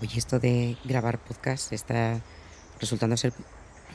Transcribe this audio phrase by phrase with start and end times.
[0.00, 2.20] Oye, esto de grabar podcast está
[2.78, 3.32] resultando ser,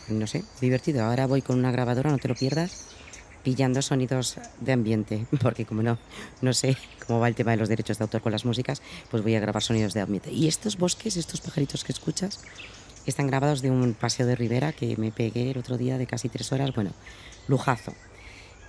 [0.10, 1.06] no sé, divertido.
[1.06, 2.90] Ahora voy con una grabadora, no te lo pierdas,
[3.42, 5.98] pillando sonidos de ambiente, porque como no,
[6.42, 6.76] no sé
[7.08, 9.40] cómo va el tema de los derechos de autor con las músicas, pues voy a
[9.40, 10.30] grabar sonidos de ambiente.
[10.30, 12.42] Y estos bosques, estos pajaritos que escuchas,
[13.06, 16.28] están grabados de un paseo de ribera que me pegué el otro día de casi
[16.28, 16.74] tres horas.
[16.76, 16.92] Bueno,
[17.48, 17.94] lujazo.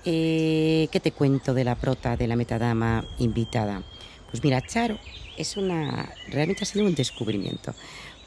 [0.04, 3.82] Eh, ¿Qué te cuento de la prota de la metadama invitada?
[4.34, 4.98] Pues mira, Charo
[5.38, 6.12] es una.
[6.28, 7.72] realmente ha sido un descubrimiento,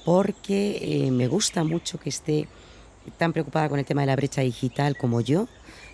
[0.05, 2.48] porque eh, me gusta mucho que esté
[3.18, 5.49] tan preocupada con el tema de la brecha digital como yo.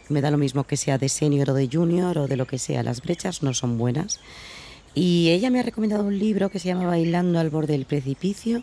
[0.10, 2.60] Me da lo mismo que sea de senior o de junior o de lo que
[2.60, 4.20] sea, las brechas no son buenas.
[4.94, 8.62] Y ella me ha recomendado un libro que se llama Bailando al borde del precipicio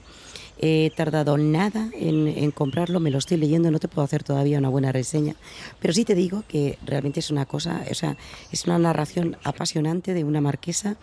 [0.62, 4.68] He tardado nada en, comprarlo, me lo estoy leyendo, no te puedo hacer todavía una
[4.68, 5.34] buena reseña,
[5.80, 8.18] pero sí te digo que realmente es una cosa, o sea,
[8.52, 10.98] es una narración apasionante de una marquesa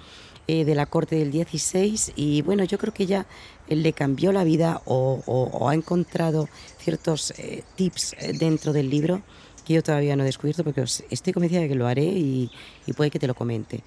[0.50, 3.26] eh, de la corte del 16 y bueno, yo creo que ella
[3.68, 6.48] le cambió la vida o, ha encontrado
[6.80, 9.22] ciertos eh, tips eh, dentro del libro
[9.66, 12.50] que yo todavía no he descubierto porque estoy convencida de que lo haré y,
[12.96, 13.84] puede que te lo comente.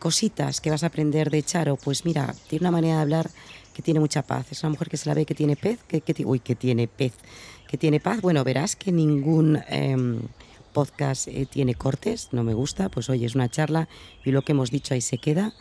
[0.00, 3.30] cositas que vas a aprender de Charo, pues mira, tiene una manera de hablar
[3.72, 4.46] que tiene mucha paz.
[4.50, 6.88] Es una mujer que se la ve que tiene pez, que, que uy, que tiene
[6.88, 7.12] pez,
[7.68, 8.20] que tiene paz.
[8.20, 10.20] Bueno, verás que ningún em,
[10.74, 13.88] podcast eh, tiene cortes, no me gusta, pues oye, es una charla
[14.22, 15.54] y lo que hemos dicho ahí se queda.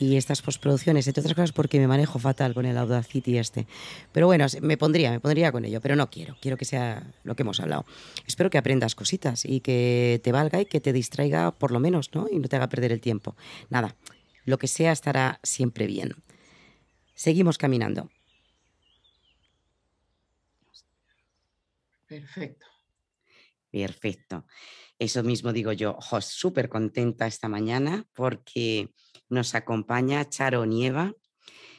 [0.00, 3.66] Y estas postproducciones, entre otras cosas, porque me manejo fatal con el Audacity este.
[4.12, 7.34] Pero bueno, me pondría, me pondría con ello, pero no quiero, quiero que sea lo
[7.34, 7.84] que hemos hablado.
[8.24, 12.10] Espero que aprendas cositas y que te valga y que te distraiga por lo menos,
[12.14, 12.28] ¿no?
[12.30, 13.34] Y no te haga perder el tiempo.
[13.70, 13.96] Nada,
[14.44, 16.14] lo que sea estará siempre bien.
[17.14, 18.08] Seguimos caminando.
[22.06, 22.77] Perfecto.
[23.70, 24.46] Perfecto.
[24.98, 28.92] Eso mismo digo yo, súper contenta esta mañana porque
[29.28, 31.12] nos acompaña Charo Nieva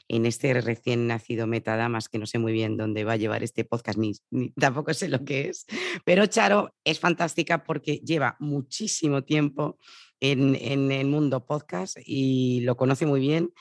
[0.07, 3.63] en este recién nacido Metadamas, que no sé muy bien dónde va a llevar este
[3.63, 4.13] podcast, ni,
[4.59, 5.65] tampoco sé lo que es,
[6.03, 9.77] pero Charo es fantástica porque lleva muchísimo tiempo
[10.19, 13.51] en, en el mundo podcast y lo conoce muy bien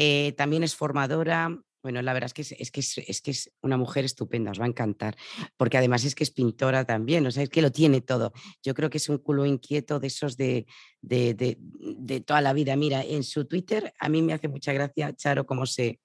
[0.00, 1.58] eh, también es formadora.
[1.82, 4.64] Bueno, la verdad es que es, que es, que es una mujer estupenda, os va
[4.64, 5.16] a encantar,
[5.56, 8.32] porque además es que es pintora también, o sea, es que lo tiene todo.
[8.62, 10.66] Yo creo que es un culo inquieto de esos de,
[11.02, 12.74] de, de toda la vida.
[12.76, 16.00] Mira, en su Twitter a mí me hace mucha gracia, Charo, cómo se,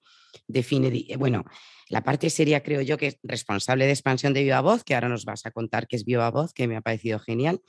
[0.46, 1.44] define, eh, bueno,
[1.88, 5.08] la parte seria creo yo que es responsable de expansión de Viva Voz, que ahora
[5.08, 7.60] nos vas a contar que es Viva Voz, que me ha parecido genial,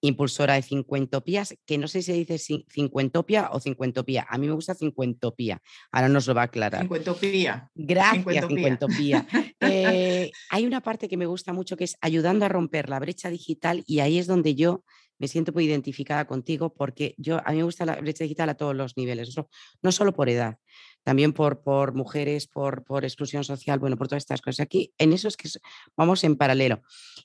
[0.00, 2.38] impulsora de Cincuentopías, que no sé si se dice
[2.68, 6.82] cincuentopia o cincuentopía, a mí me gusta cincuentopía, ahora nos lo va a aclarar.
[6.82, 7.70] Cincuentopía.
[7.74, 9.26] Gracias, cincuentopía.
[9.62, 13.28] Eh, hay una parte que me gusta mucho que es ayudando a romper la brecha
[13.28, 14.84] digital y ahí es donde yo
[15.20, 18.54] me siento muy identificada contigo porque yo, a mí me gusta la brecha digital a
[18.54, 19.34] todos los niveles,
[19.82, 20.56] no solo por edad,
[21.02, 24.60] también por, por mujeres, por, por exclusión social, bueno, por todas estas cosas.
[24.60, 25.48] Aquí en eso es que
[25.96, 26.82] vamos en paralelo.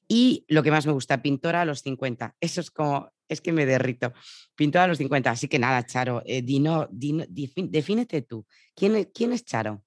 [0.08, 2.35] Y lo que más me gusta, pintora a los 50.
[2.41, 4.14] Eso es como, es que me derrito.
[4.56, 5.31] Pintora a los 50.
[5.31, 8.46] Así que nada, Charo, eh, dino, defínete tú.
[8.75, 9.84] ¿Quién, ¿Quién es Charo?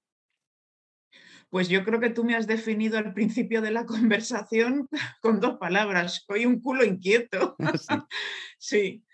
[1.50, 4.88] Pues yo creo que tú me has definido al principio de la conversación
[5.20, 6.24] con dos palabras.
[6.26, 7.56] Soy un culo inquieto.
[8.58, 9.04] sí, sí.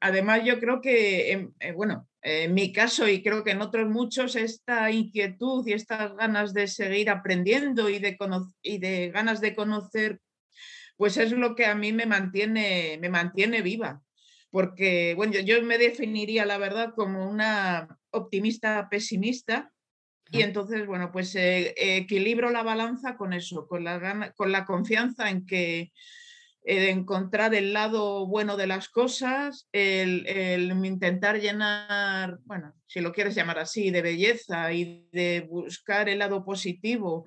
[0.00, 4.36] Además, yo creo que, eh, bueno, en mi caso y creo que en otros muchos,
[4.36, 8.16] esta inquietud y estas ganas de seguir aprendiendo y de,
[8.62, 10.20] y de ganas de conocer,
[10.96, 14.02] pues es lo que a mí me mantiene, me mantiene viva.
[14.50, 19.72] Porque, bueno, yo, me definiría, la verdad, como una optimista pesimista,
[20.30, 25.30] y entonces, bueno, pues eh, equilibro la balanza con eso, con la, con la confianza
[25.30, 25.92] en que
[26.62, 30.26] el encontrar el lado bueno de las cosas, el,
[30.84, 36.44] intentar llenar, bueno, si lo quieres llamar así, de belleza y de buscar el lado
[36.44, 37.24] positivo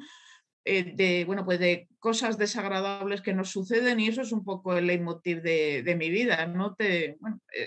[0.63, 4.77] eh, de, bueno, pues de cosas desagradables que nos suceden y eso es un poco
[4.77, 6.45] el leitmotiv de, de mi vida.
[6.45, 7.17] No te, e,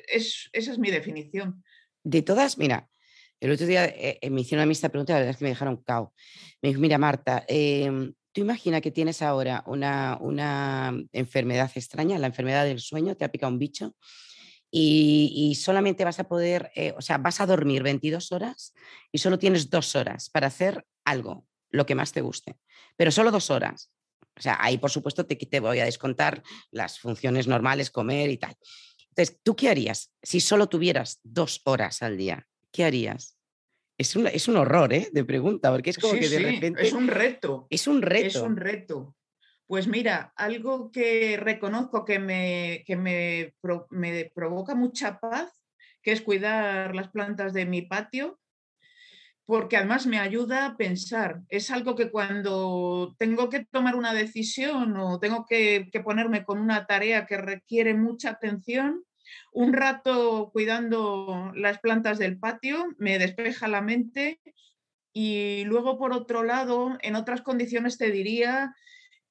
[0.09, 1.65] es, esa es mi definición.
[2.05, 2.89] De todas, mira,
[3.41, 5.51] el otro día eh, me hicieron a mí esta pregunta, la verdad es que me
[5.51, 6.15] dejaron cao.
[6.63, 7.91] Me dijo, mira, Marta, eh,
[8.35, 13.31] Tú imagina que tienes ahora una, una, enfermedad extraña, la enfermedad del sueño, te ha
[13.31, 13.95] picado un bicho
[14.73, 18.75] y, solamente vas a poder, eh, o sea, vas a dormir 22 horas
[19.13, 22.57] y solo tienes dos horas para hacer algo, lo que más te guste,
[22.97, 23.93] pero solo dos horas.
[24.37, 26.43] O sea, ahí por supuesto te, te voy a descontar
[26.73, 28.57] las funciones normales, comer y tal.
[29.11, 32.49] Entonces, ¿tú qué harías si solo tuvieras dos horas al día?
[32.73, 33.37] ¿Qué harías?
[33.97, 35.09] Es un, es un horror, ¿eh?
[35.13, 36.83] De pregunta, porque es como que de repente.
[36.83, 37.67] Es un reto.
[37.71, 38.27] Es un reto.
[38.27, 39.17] Es un reto.
[39.67, 43.55] Pues mira, algo que reconozco que me, que me,
[44.35, 45.53] provoca mucha paz,
[46.03, 48.39] que es cuidar las plantas de mi patio.
[49.47, 51.43] porque además me ayuda a pensar.
[51.49, 56.87] Es algo que cuando tengo que tomar una decisión o tengo que, ponerme con una
[56.87, 59.05] tarea que requiere mucha atención,
[59.53, 64.41] un rato cuidando las plantas del patio me despeja la mente
[65.13, 68.75] y luego por otro lado, en otras condiciones te diría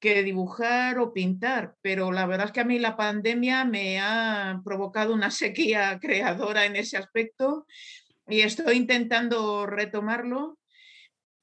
[0.00, 4.60] que dibujar o pintar, pero la verdad es que a mí la pandemia me ha
[4.64, 7.66] provocado una sequía creadora en ese aspecto
[8.26, 10.58] y estoy intentando retomarlo,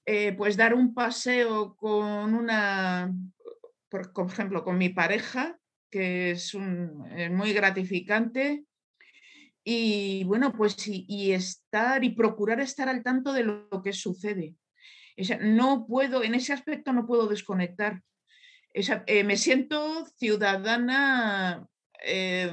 [0.05, 3.13] eh, pues dar un paseo con una,
[3.89, 5.59] por, ejemplo, con mi pareja,
[5.91, 8.63] que es, muy gratificante.
[9.63, 14.55] Y bueno, pues y, estar y procurar estar al tanto de lo que sucede.
[15.41, 18.01] no puedo, en ese aspecto no puedo desconectar.
[18.73, 21.67] Eh, me siento ciudadana
[22.03, 22.51] eh,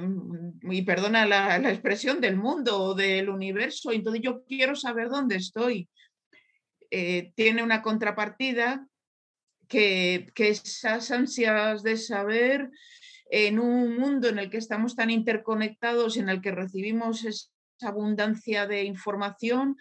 [0.62, 5.88] y perdona la, expresión, del mundo o del universo, entonces yo quiero saber dónde estoy.
[6.90, 8.86] Eh, tiene una contrapartida
[9.68, 12.70] que, que esas ansias de saber
[13.30, 17.48] en un mundo en el que estamos tan interconectados, en el que recibimos esa
[17.82, 19.76] abundancia de información,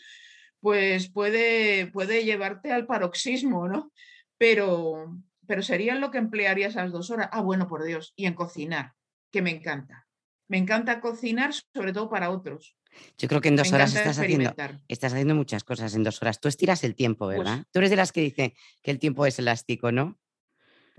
[0.60, 3.92] pues puede, puede llevarte al paroxismo, ¿no?
[4.38, 5.18] Pero,
[5.48, 7.30] pero sería lo que emplearía esas dos horas.
[7.32, 8.94] Ah, bueno, por Dios, y en cocinar
[9.32, 10.08] que me encanta.
[10.48, 12.78] Me encanta cocinar, sobre todo para otros.
[13.18, 14.54] Yo creo que en dos horas estás haciendo,
[14.88, 16.40] estás haciendo muchas cosas en dos horas.
[16.40, 17.66] Tú estiras el tiempo, pues ¿verdad?
[17.72, 20.18] Tú eres de las que dice que el tiempo es elástico, ¿no?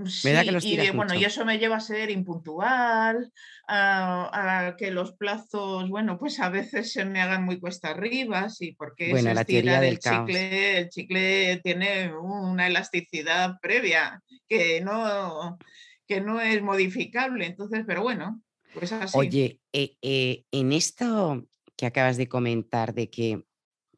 [0.06, 3.32] Sí, y bueno, y eso me lleva a ser impuntual,
[3.66, 8.76] a, que los plazos, bueno, pues a veces se me hagan muy cuesta arriba, sí,
[8.78, 15.58] porque bueno, la teoría del chicle, el chicle tiene una elasticidad previa que no,
[16.06, 17.46] que no es modificable.
[17.46, 18.40] Entonces, pero bueno,
[18.74, 19.18] pues así.
[19.18, 21.44] Oye, eh, eh, en esto
[21.76, 23.42] que acabas de comentar de que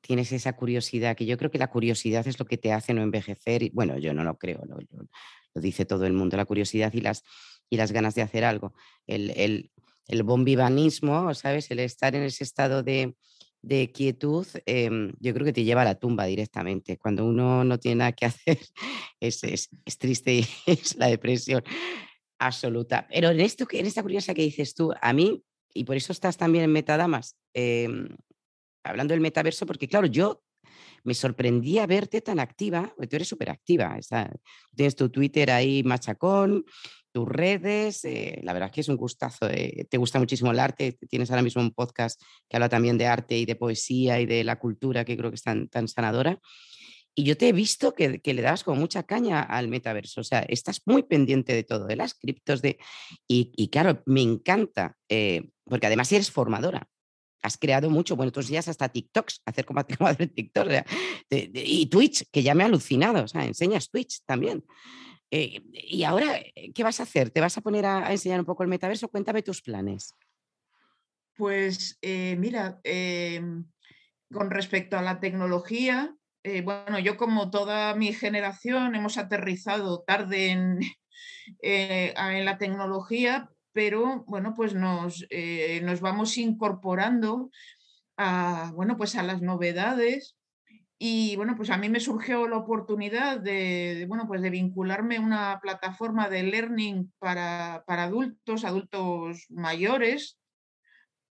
[0.01, 3.03] tienes esa curiosidad, que yo creo que la curiosidad es lo que te hace no
[3.03, 4.63] envejecer, y, bueno, yo no lo creo,
[5.55, 7.23] lo, dice todo el mundo, la curiosidad y las,
[7.69, 8.75] y las ganas de hacer algo.
[9.07, 9.71] El, el,
[10.09, 11.71] el bombivanismo, ¿sabes?
[11.71, 13.15] El estar en ese estado de,
[13.63, 16.99] de quietud, em, yo creo que te lleva a la tumba directamente.
[16.99, 18.59] Cuando uno no tiene nada que hacer,
[19.21, 21.63] es, es, es triste y es la depresión
[22.39, 23.07] absoluta.
[23.13, 26.37] Pero en, esto, en esta curiosa que dices tú, a mí, y por eso estás
[26.37, 28.09] también en Metadamas, em,
[28.83, 30.43] hablando del metaverso, porque claro, yo
[31.05, 33.99] me sorprendía verte tan activa, tú eres súper activa,
[34.75, 36.65] tienes tu Twitter ahí machacón,
[37.13, 38.05] tus redes.
[38.05, 39.49] Eh, la verdad es que es un gustazo.
[39.49, 40.99] Eh, te gusta muchísimo el arte.
[41.09, 44.45] Tienes ahora mismo un podcast que habla también de arte y de poesía y de
[44.45, 46.39] la cultura, que creo que es tan, tan sanadora.
[47.15, 50.21] Y yo te he visto que, que, le das como mucha caña al metaverso.
[50.21, 52.79] O sea, estás muy pendiente de todo, de las criptos, de...
[53.27, 56.89] Y, claro, me encanta, eh, porque además eres formadora.
[57.43, 60.69] Has creado mucho, bueno, estos días hasta TikToks, hacer como, hacer TikTok.
[61.31, 63.25] y Twitch, que ya me ha alucinado.
[63.25, 64.65] O sea, enseñas Twitch también.
[65.31, 67.31] Eh, ¿Y ahora eh, qué vas a hacer?
[67.31, 69.09] ¿Te vas a poner a, enseñar un poco el metaverso?
[69.09, 70.17] Cuéntame tus planes.
[71.37, 73.65] Pues eh, mira, em,
[74.31, 76.15] con respecto a la tecnología,
[76.65, 80.81] bueno, yo como toda mi generación hemos aterrizado tarde en,
[81.63, 85.27] en la tecnología, pero bueno, pues nos,
[85.83, 87.51] nos vamos incorporando
[88.17, 90.37] a, bueno, pues a las novedades
[91.03, 95.23] y bueno, pues a mí me surgió la oportunidad de, bueno, pues de vincularme a
[95.23, 100.39] una plataforma de learning para, adultos, adultos mayores,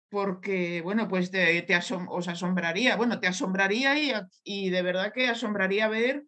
[0.09, 1.65] porque, bueno, pues te,
[2.09, 4.11] os asombraría, bueno, te asombraría y,
[4.43, 6.25] y, de verdad que asombraría ver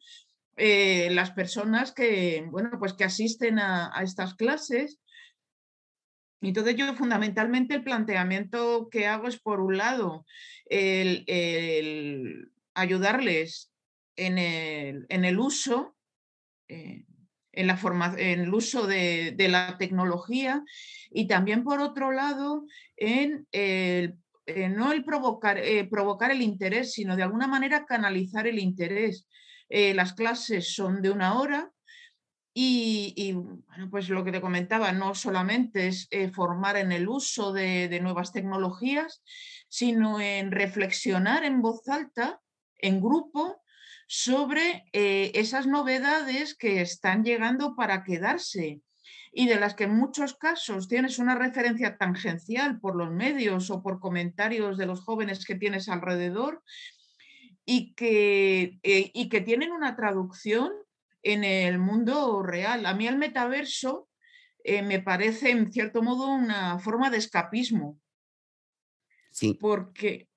[0.56, 4.98] eh, las personas que, bueno, pues que asisten a, estas clases.
[6.50, 10.26] Entonces yo fundamentalmente el planteamiento que hago es, por un lado,
[10.66, 11.26] el
[12.76, 13.72] ayudarles
[14.16, 15.96] en el, uso,
[16.68, 17.06] eh,
[17.52, 17.80] en, la
[18.18, 20.64] en el uso de, la tecnología
[21.10, 22.66] y también por otro lado
[22.98, 29.28] en no el provocar, eh, provocar el interés, sino de alguna manera canalizar el interés.
[29.70, 31.72] Eh, las clases son de una hora,
[32.58, 37.90] y, bueno, pues lo que te comentaba, no solamente es formar en el uso de,
[37.90, 39.22] de, nuevas tecnologías,
[39.68, 42.40] sino en reflexionar en voz alta
[42.78, 43.62] en grupo
[44.08, 48.82] sobre eh, esas novedades que están llegando para quedarse
[49.34, 53.82] y de las que en muchos casos tienes una referencia tangencial por los medios o
[53.82, 56.64] por comentarios de los jóvenes que tienes alrededor
[57.66, 60.72] y que, eh, y que tienen una traducción
[61.26, 62.86] en el mundo real.
[62.86, 64.08] A mí el metaverso
[64.64, 68.00] eh, me parece en cierto modo una forma de escapismo.
[69.32, 69.58] Sí.
[69.60, 70.30] Porque,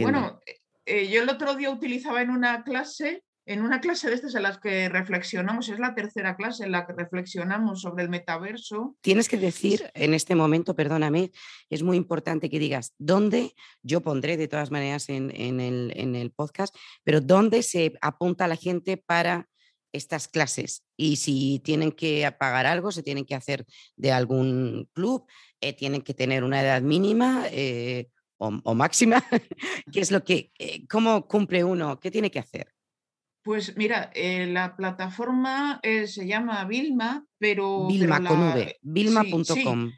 [0.00, 0.40] bueno,
[0.86, 4.42] eh, yo el otro día utilizaba en una clase en una clase de estas en
[4.42, 8.96] las que reflexionamos, es la tercera clase en la que reflexionamos sobre el metaverso.
[9.02, 11.30] Tienes que decir en este momento, perdóname,
[11.68, 16.30] es muy importante que digas dónde, yo pondré de todas maneras en, el, en el
[16.30, 19.48] podcast, pero dónde se apunta la gente para
[19.94, 23.64] estas clases y si tienen que pagar algo, se tienen que hacer
[23.96, 25.26] de algún club,
[25.60, 29.24] eh, tienen que tener una edad mínima eh, o, máxima,
[29.92, 32.74] ¿qué es lo que, eh, cómo cumple uno, qué tiene que hacer?
[33.42, 37.86] Pues mira, la plataforma se llama Vilma, pero...
[37.86, 39.92] Vilma con V, vilma.com.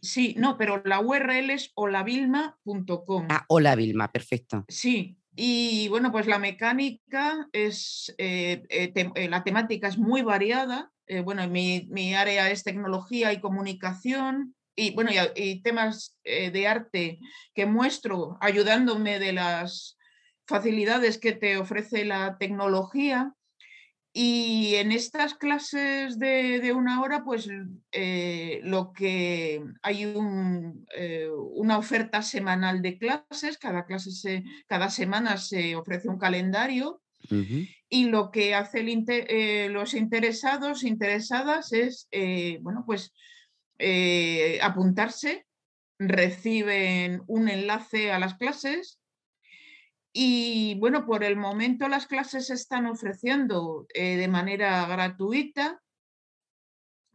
[0.00, 3.28] Sí, no, pero la URL es holavilma.com.
[3.30, 4.64] Ah, hola Vilma, perfecto.
[4.66, 8.62] Sí, y bueno, pues la mecánica es, eh,
[9.30, 10.90] la temática es muy variada.
[11.24, 14.54] bueno, mi, mi, área es tecnología y comunicación.
[14.74, 17.18] Y bueno, y temas de arte
[17.54, 19.98] que muestro ayudándome de las
[20.46, 23.34] facilidades que te ofrece la tecnología.
[24.14, 27.48] Y en estas clases de, una hora, pues
[27.92, 30.02] eh, lo que hay
[30.94, 37.00] eh, una oferta semanal de clases, cada clase se, cada semana se ofrece un calendario
[37.88, 42.08] y lo que hacen eh, los interesados, interesadas es,
[42.60, 43.14] bueno, pues
[44.60, 45.46] apuntarse,
[45.98, 48.98] reciben un enlace a las clases
[50.12, 55.80] y bueno, por el momento las clases se están ofreciendo eh, de manera gratuita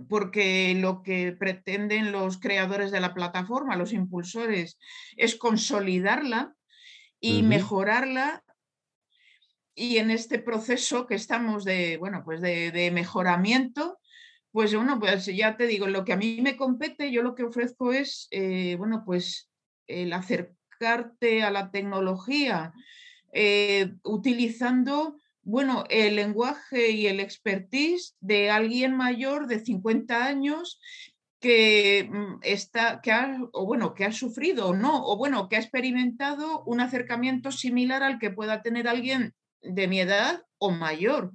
[0.10, 4.78] porque lo que pretenden los creadores de la plataforma, los impulsores,
[5.16, 6.54] es consolidarla
[7.20, 8.44] y mejorarla.
[9.74, 14.00] Y en este proceso que estamos de, bueno, pues de, mejoramiento,
[14.52, 17.44] pues bueno, pues ya te digo, lo que a mí me compete, yo lo que
[17.44, 19.50] ofrezco es, eh, bueno, pues
[19.88, 22.74] el hacer a la tecnología
[23.34, 30.78] eh, utilizando bueno, el lenguaje y el expertise de alguien mayor de 50 años
[31.40, 35.60] que mm, está, que ha, bueno, que ha sufrido o no, o bueno, que ha
[35.60, 41.32] experimentado un acercamiento similar al que pueda tener alguien de mi edad o mayor,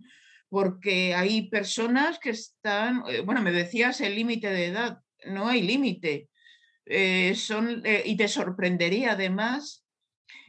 [0.51, 5.63] porque hay personas que están, eh, bueno, me decías el límite de edad, no hay
[5.63, 6.29] límite.
[6.87, 9.85] Eh, son, eh, y te sorprendería además.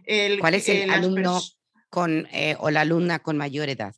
[0.06, 1.40] El, ¿Cuál es el alumno
[1.90, 3.96] con, eh, o la alumna con mayor edad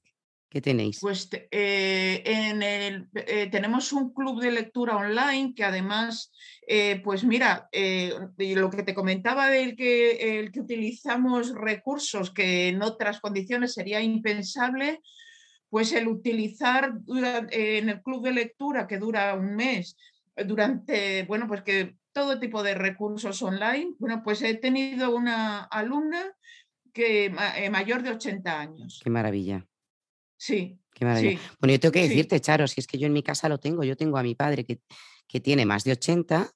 [0.50, 1.00] que tenéis?
[1.01, 3.10] Pues en el,
[3.51, 6.32] tenemos un club de lectura online que además,
[7.04, 13.20] pues mira, lo que te comentaba del que, el que utilizamos recursos que en otras
[13.20, 15.01] condiciones sería impensable,
[15.70, 16.94] pues el utilizar
[17.51, 19.98] en el club de lectura que dura un mes,
[20.46, 23.93] durante, bueno, pues que todo tipo de recursos online.
[24.00, 26.24] Bueno, pues he tenido una alumna
[26.93, 29.01] que eh, mayor de 80 años.
[29.03, 29.67] Qué maravilla.
[30.38, 30.79] Sí.
[30.93, 31.41] Qué maravilla.
[31.60, 33.84] Bueno, yo tengo que decirte, Charo, si es que yo en mi casa lo tengo,
[33.84, 34.79] yo tengo a mi padre que,
[35.27, 36.50] que tiene más de 80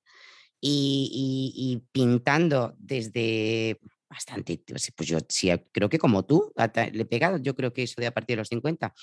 [0.62, 7.38] y, pintando desde bastante, pues, pues yo sí, creo que como tú, le he pegado,
[7.38, 8.94] yo creo que eso de a partir de los 50.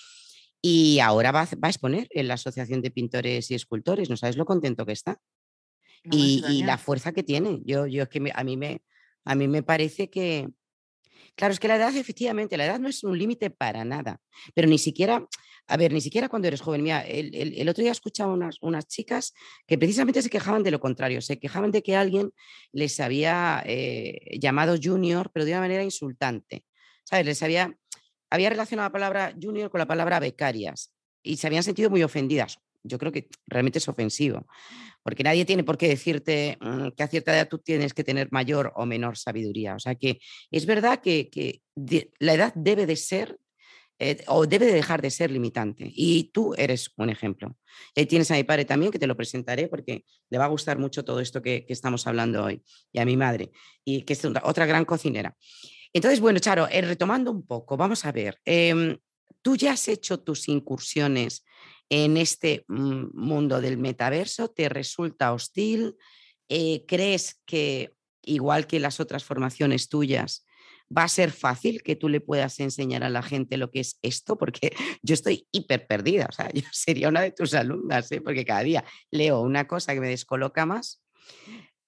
[0.63, 4.39] Y ahora va, va a exponer en la Asociación de Pintores y Escultores, ¿no sabes
[4.39, 5.21] lo contento que está?
[6.11, 7.61] Y, la fuerza que tiene.
[7.65, 8.83] Yo, yo es que a, mí me,
[9.25, 10.49] a mí me parece que,
[11.35, 14.21] claro, es que la edad, efectivamente, la edad no es un límite para nada,
[14.55, 15.27] pero ni siquiera,
[15.67, 16.83] a ver, ni siquiera cuando eres joven.
[16.83, 19.35] Mira, el, el, otro día escuchaba unas, unas chicas
[19.67, 22.33] que precisamente se quejaban de lo contrario, se quejaban de que alguien
[22.73, 26.65] les había eh, llamado junior, pero de una manera insultante.
[27.05, 27.27] ¿Sabes?
[27.27, 27.77] Les había,
[28.31, 32.59] había relacionado la palabra junior con la palabra becarias y se habían sentido muy ofendidas.
[32.87, 34.47] Yo creo que realmente es ofensivo
[35.07, 38.27] porque nadie tiene por qué decirte mm, que a cierta edad tú tienes que tener
[38.33, 39.77] mayor o menor sabiduría.
[39.77, 40.19] O sea que
[40.51, 41.31] es verdad que,
[42.19, 43.39] la edad debe de ser
[44.01, 45.93] eh, o debe de dejar de ser limitante.
[45.95, 47.57] Y tú eres un ejemplo.
[47.95, 50.77] Y tienes a mi padre también, que te lo presentaré porque le va a gustar
[50.77, 53.53] mucho todo esto que, estamos hablando hoy, y a mi madre,
[53.85, 55.37] y que es otra gran cocinera.
[55.93, 58.99] Entonces, bueno, Charo, eh, retomando un poco, vamos a ver, em,
[59.41, 61.45] tú ya has hecho tus incursiones
[61.89, 64.49] en este mm, mundo del metaverso?
[64.49, 65.95] ¿Te resulta hostil?
[66.49, 70.47] Eh, ¿Crees que, igual que las otras formaciones tuyas,
[70.97, 73.99] va a ser fácil que tú le puedas enseñar a la gente lo que es
[74.03, 74.37] esto?
[74.37, 78.21] Porque yo estoy hiper perdida, o sea, yo sería una de tus alumnas, ¿eh?
[78.21, 81.03] porque cada día leo una cosa que me descoloca más.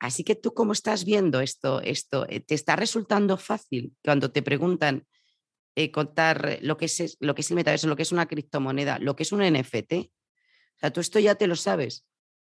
[0.00, 1.80] Así que tú, ¿cómo estás viendo esto?
[1.80, 5.06] esto eh, ¿Te está resultando fácil cuando te preguntan
[5.78, 8.98] eh, contar lo que, es, lo que es el metaverso, lo que es una criptomoneda,
[8.98, 9.92] lo que es un NFT.
[9.92, 12.04] O sea, tú esto ya te lo sabes.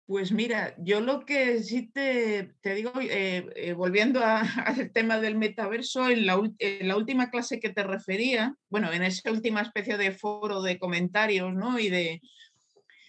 [0.05, 6.07] Pues mira, yo lo que sí te, digo, eh, eh, volviendo al tema del metaverso,
[6.07, 10.77] en la, última clase que te refería, bueno, en esa última especie de foro de
[10.77, 11.79] comentarios, ¿no?
[11.79, 12.21] Y de,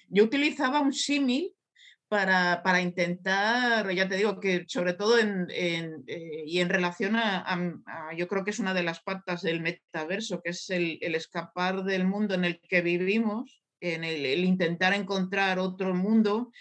[0.09, 1.53] yo utilizaba un símil
[2.09, 7.59] para, intentar, ya te digo que sobre todo en, eh, y en relación a,
[8.17, 12.07] yo creo que es una de las patas del metaverso, que es el, escapar del
[12.07, 16.53] mundo en el que vivimos, en el, intentar encontrar otro mundo.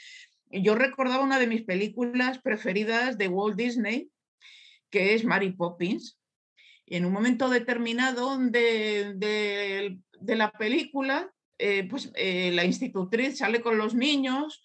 [0.50, 4.10] Yo recordaba una de mis películas preferidas de Walt Disney,
[4.90, 6.18] que es Mary Poppins.
[6.88, 13.62] Y en un momento determinado de, de, la película, eh, pues eh, la institutriz sale
[13.62, 14.62] con los niños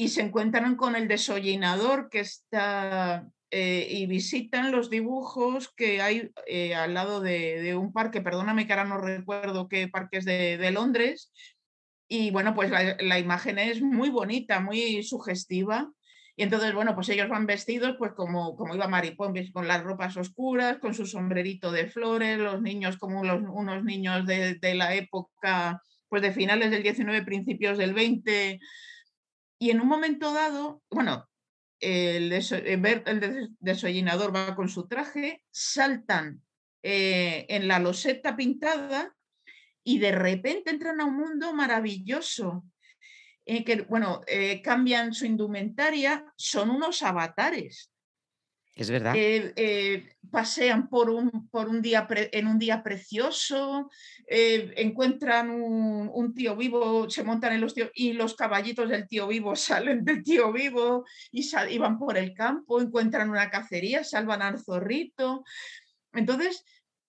[0.00, 6.30] y se encuentran con el desollinador que está eh, y visitan los dibujos que hay
[6.46, 10.70] eh, al lado de, un parque, perdóname que ahora no recuerdo qué parque es de,
[10.70, 11.30] Londres,
[12.08, 15.92] y bueno, pues la, imagen es muy bonita, muy sugestiva.
[16.34, 20.16] Y entonces, bueno, pues ellos van vestidos pues como, como iba Maripón, con las ropas
[20.16, 25.82] oscuras, con su sombrerito de flores, los niños como unos niños de, de la época,
[26.08, 28.60] pues de finales del 19, principios del 20,
[29.60, 31.28] y en un momento dado, bueno,
[31.80, 36.42] el, el desollinador va con su traje, saltan
[36.82, 39.14] eh, en la loseta pintada
[39.84, 42.64] y de repente entran a un mundo maravilloso.
[43.44, 47.89] En que, bueno, eh, cambian su indumentaria, son unos avatares.
[48.74, 49.14] Es verdad.
[49.16, 53.90] Eh, eh, pasean por un, por un día en un día precioso,
[54.26, 59.26] eh, encuentran un, tío vivo, se montan en los tíos y los caballitos del tío
[59.26, 64.42] vivo salen del tío vivo y, y van por el campo, encuentran una cacería, salvan
[64.42, 65.44] al zorrito.
[66.12, 66.64] Entonces,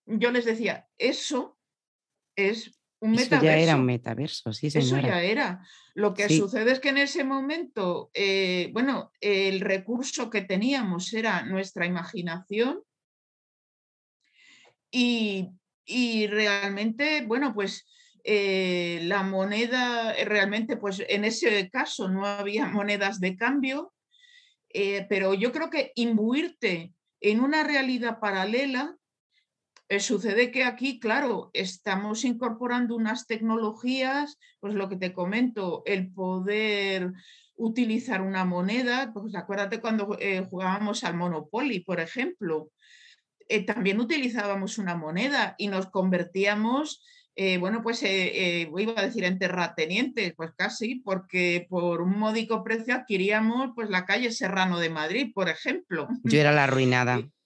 [0.05, 1.57] yo les decía, eso
[2.35, 5.65] es un Eso ya era un metaverso, sí, Eso ya era.
[5.95, 11.43] Lo que sucede es que en ese momento, eh, bueno, el recurso que teníamos era
[11.43, 12.81] nuestra imaginación
[14.91, 15.49] y,
[16.27, 17.87] realmente, bueno, pues
[18.23, 23.93] eh, la moneda, eh, realmente, pues en ese caso no había monedas de cambio,
[25.09, 28.95] pero yo creo que imbuirte en una realidad paralela
[29.91, 36.13] eh, sucede que aquí, claro, estamos incorporando unas tecnologías, pues lo que te comento, el
[36.13, 37.11] poder
[37.57, 42.71] utilizar una moneda, pues acuérdate cuando eh, jugábamos al Monopoly, por ejemplo,
[43.49, 47.03] eh, también utilizábamos una moneda y nos convertíamos,
[47.59, 53.71] bueno, pues iba a decir en terratenientes, pues casi, porque por un módico precio adquiríamos
[53.75, 56.07] pues la calle Serrano de Madrid, por ejemplo.
[56.23, 57.19] Yo era la arruinada.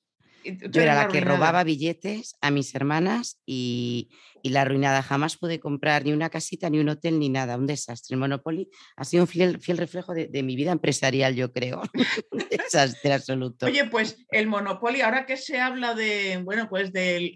[0.46, 4.10] Yo era la que robaba billetes a mis hermanas y,
[4.50, 5.02] la arruinada.
[5.04, 7.58] Jamás pude comprar ni una casita, ni un hotel, ni nada.
[7.58, 8.16] Un desastre.
[8.16, 11.82] El Monopoly ha sido un fiel, reflejo de, mi vida empresarial, yo creo.
[12.50, 13.66] desastre absoluto.
[13.66, 17.36] Oye, pues el Monopoly, ahora que se habla de, bueno, pues del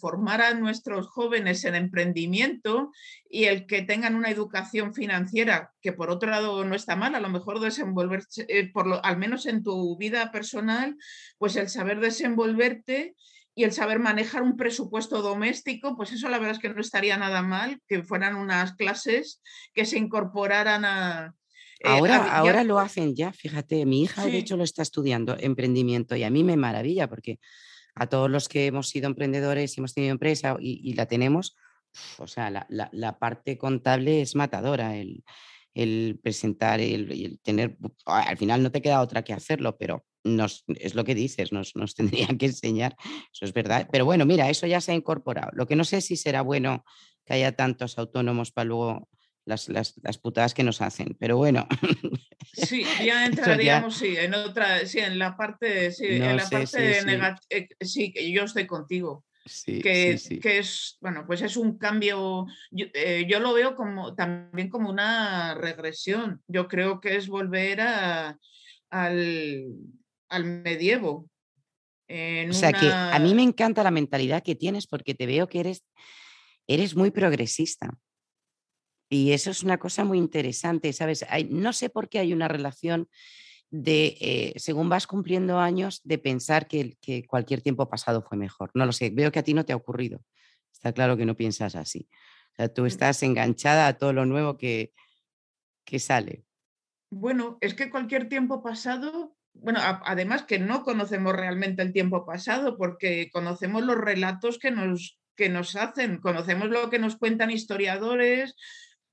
[0.00, 2.90] formar a nuestros jóvenes en emprendimiento
[3.28, 7.20] y el que tengan una educación financiera, que por otro lado no está mal, a
[7.20, 10.96] lo mejor desenvolverse, eh, por lo, al menos en tu vida personal,
[11.38, 13.14] pues el saber desenvolverte
[13.54, 17.16] y el saber manejar un presupuesto doméstico, pues eso la verdad es que no estaría
[17.16, 19.42] nada mal, que fueran unas clases
[19.74, 21.34] que se incorporaran a...
[21.80, 26.14] Eh, ahora, ahora lo hacen ya, fíjate, mi hija de hecho lo está estudiando, emprendimiento,
[26.14, 27.40] y a mí me maravilla porque
[27.94, 31.56] a todos los que hemos sido emprendedores y hemos tenido empresa y la tenemos,
[32.18, 38.70] o sea, la, parte contable es matadora, el, presentar, el, el, tener, al final no
[38.70, 41.94] te queda otra que hacerlo, pero nos, es lo que dices, nos, nos
[42.28, 42.96] tendrían que enseñar,
[43.32, 43.88] eso es verdad.
[43.90, 45.50] Pero bueno, mira, eso ya se ha incorporado.
[45.54, 46.84] Lo que no sé si será bueno
[47.24, 49.08] que haya tantos autónomos para luego
[49.44, 51.66] las, las, putadas que nos hacen, pero bueno.
[52.52, 57.40] Sí, ya entraríamos, sí, en otra, sí, en la parte, sí, en la parte negativa,
[57.48, 59.24] eh, sí, que yo estoy contigo.
[59.46, 64.68] Sí, que, que, es, bueno, pues es un cambio, eh, yo, lo veo como también
[64.68, 66.42] como una regresión.
[66.46, 68.38] Yo creo que es volver a,
[68.90, 69.64] al,
[70.30, 71.28] al medievo.
[72.08, 75.60] o sea que a mí me encanta la mentalidad que tienes porque te veo que
[75.60, 75.84] eres,
[76.66, 77.90] eres muy progresista.
[79.12, 81.26] Y eso es una cosa muy interesante, ¿sabes?
[81.28, 83.08] Hay, no sé por qué hay una relación
[83.68, 88.70] de, eh, según vas cumpliendo años, de pensar que, que, cualquier tiempo pasado fue mejor.
[88.74, 90.22] No lo sé, veo que a ti no te ha ocurrido.
[90.72, 92.08] Está claro que no piensas así.
[92.52, 92.86] O sea, tú mm.
[92.86, 94.92] estás enganchada a todo lo nuevo que,
[95.84, 96.44] que sale.
[97.10, 102.76] Bueno, es que cualquier tiempo pasado, bueno, además que no conocemos realmente el tiempo pasado
[102.76, 108.56] porque conocemos los relatos que nos, que nos hacen, conocemos lo que nos cuentan historiadores,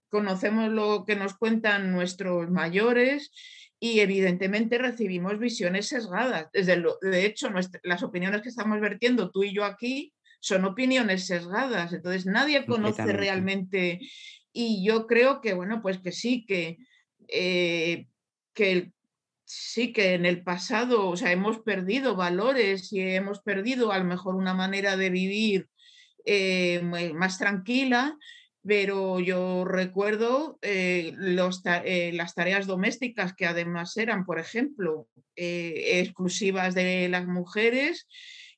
[0.09, 3.31] conocemos lo que nos cuentan nuestros mayores
[3.79, 6.47] y evidentemente recibimos visiones sesgadas.
[6.53, 7.49] Desde de hecho,
[7.83, 13.11] las opiniones que estamos vertiendo tú y yo aquí son opiniones sesgadas, entonces nadie conoce
[13.11, 13.99] realmente
[14.53, 16.77] y yo creo que, bueno, pues que sí, que,
[17.27, 18.07] eh,
[18.53, 18.91] que
[19.47, 24.03] sí, que en el pasado, o sea, hemos perdido valores y hemos perdido a lo
[24.03, 25.69] mejor una manera de vivir
[26.25, 28.17] eh, más tranquila,
[28.61, 37.07] pero yo recuerdo eh, eh, las tareas domésticas que además eran, por ejemplo, exclusivas de
[37.07, 38.07] las mujeres,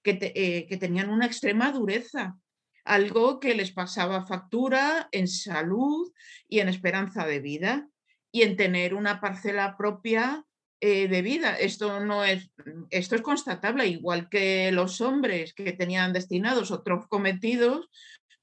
[0.02, 2.36] que, que, tenían una extrema dureza,
[2.84, 6.12] algo que les pasaba factura en salud
[6.48, 7.88] y en esperanza de vida
[8.32, 10.46] y en tener una parcela propia
[10.82, 11.56] de vida.
[11.56, 12.50] Esto no es,
[12.90, 17.90] esto es constatable, igual que los hombres que tenían destinados otros cometidos,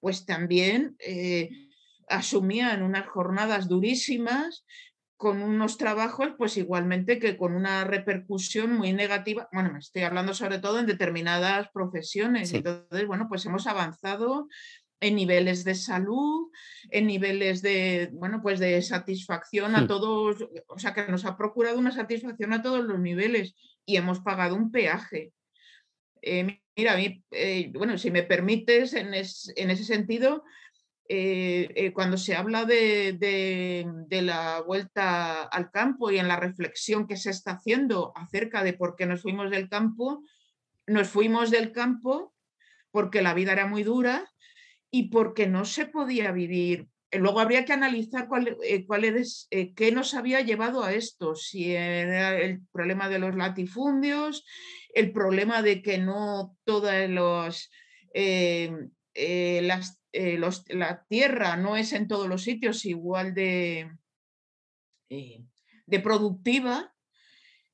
[0.00, 1.50] pues también eh,
[2.08, 4.64] asumían unas jornadas durísimas
[5.16, 9.48] con unos trabajos, pues igualmente que con una repercusión muy negativa.
[9.50, 12.52] Bueno, me estoy hablando sobre todo en determinadas profesiones.
[12.52, 14.46] Entonces, bueno, pues hemos avanzado
[15.00, 16.50] en niveles de salud,
[16.90, 19.86] en niveles de, bueno, pues de satisfacción a hmm.
[19.86, 23.54] todos, o sea, que nos ha procurado una satisfacción a todos los niveles
[23.84, 25.32] y hemos pagado un peaje.
[26.22, 30.44] Eh, Mira, a mí, eh, bueno, si me permites, en, ese sentido,
[31.08, 37.30] eh, cuando se habla de, la vuelta al campo y en la reflexión que se
[37.30, 40.22] está haciendo acerca de por qué nos fuimos del campo,
[40.86, 42.34] nos fuimos del campo
[42.90, 44.30] porque la vida era muy dura
[44.90, 46.88] y porque no se podía vivir.
[47.12, 52.38] Luego habría que analizar cuál, cuál es, qué nos había llevado a esto, si era
[52.38, 54.44] el problema de los latifundios,
[54.92, 57.70] el problema de que no todas los,
[58.14, 58.72] eh,
[59.14, 63.90] eh, las, eh, la tierra no es en todos los sitios igual de
[66.02, 66.95] productiva.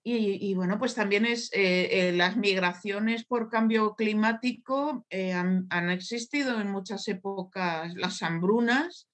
[0.04, 7.06] Y, bueno, pues también es las migraciones por cambio climático han, han, existido en muchas
[7.06, 9.08] épocas, las hambrunas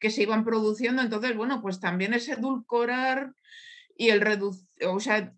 [0.00, 1.00] que se iban produciendo.
[1.00, 3.34] Entonces, bueno, pues también es edulcorar
[3.96, 5.32] y el reducir, o sea,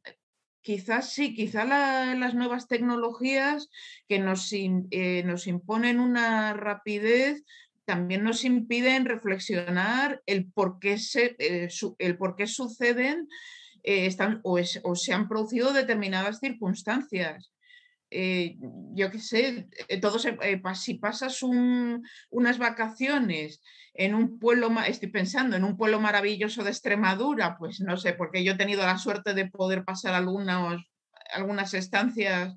[0.64, 3.68] quizás sí, quizás las nuevas tecnologías
[4.08, 7.44] que nos, eh, nos, imponen una rapidez
[7.84, 13.28] también nos impiden reflexionar el por qué, se, eh, el por qué suceden
[13.84, 17.52] eh, están, o, se han producido determinadas circunstancias.
[18.10, 19.68] yo qué sé,
[20.00, 23.60] todo si pasas unas vacaciones
[23.94, 28.44] en un pueblo, estoy pensando en un pueblo maravilloso de Extremadura, pues no sé, porque
[28.44, 30.80] yo he tenido la suerte de poder pasar algunas,
[31.32, 32.56] algunas estancias,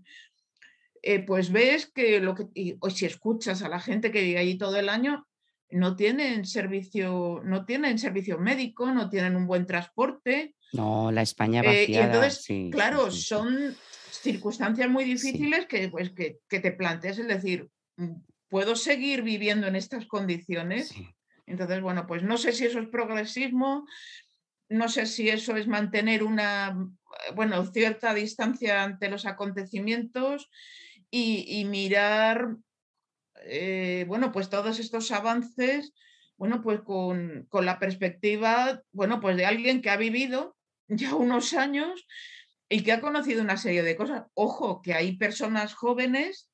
[1.03, 4.57] eh, pues ves que lo que, o si escuchas a la gente que vive allí
[4.57, 5.27] todo el año,
[5.69, 10.55] no tienen servicio, no tienen servicio médico, no tienen un buen transporte.
[10.73, 11.83] No, la España vaciada.
[11.83, 13.75] Eh, y entonces, claro, son
[14.11, 18.15] circunstancias muy difíciles que, pues, que, que, te planteas, es decir, mm,
[18.49, 20.93] ¿puedo seguir viviendo en estas condiciones?
[21.45, 23.85] Entonces, bueno, pues no sé si eso es progresismo,
[24.69, 26.77] no sé si eso es mantener una,
[27.35, 30.49] bueno, cierta distancia ante los acontecimientos
[31.09, 32.57] y, mirar,
[33.45, 35.93] eh, bueno, pues todos estos avances,
[36.35, 40.56] bueno, pues con, con, la perspectiva, bueno, pues de alguien que ha vivido
[41.11, 42.05] ya unos años
[42.69, 44.25] y que ha conocido una serie de cosas.
[44.33, 46.49] Ojo, que hay personas jóvenes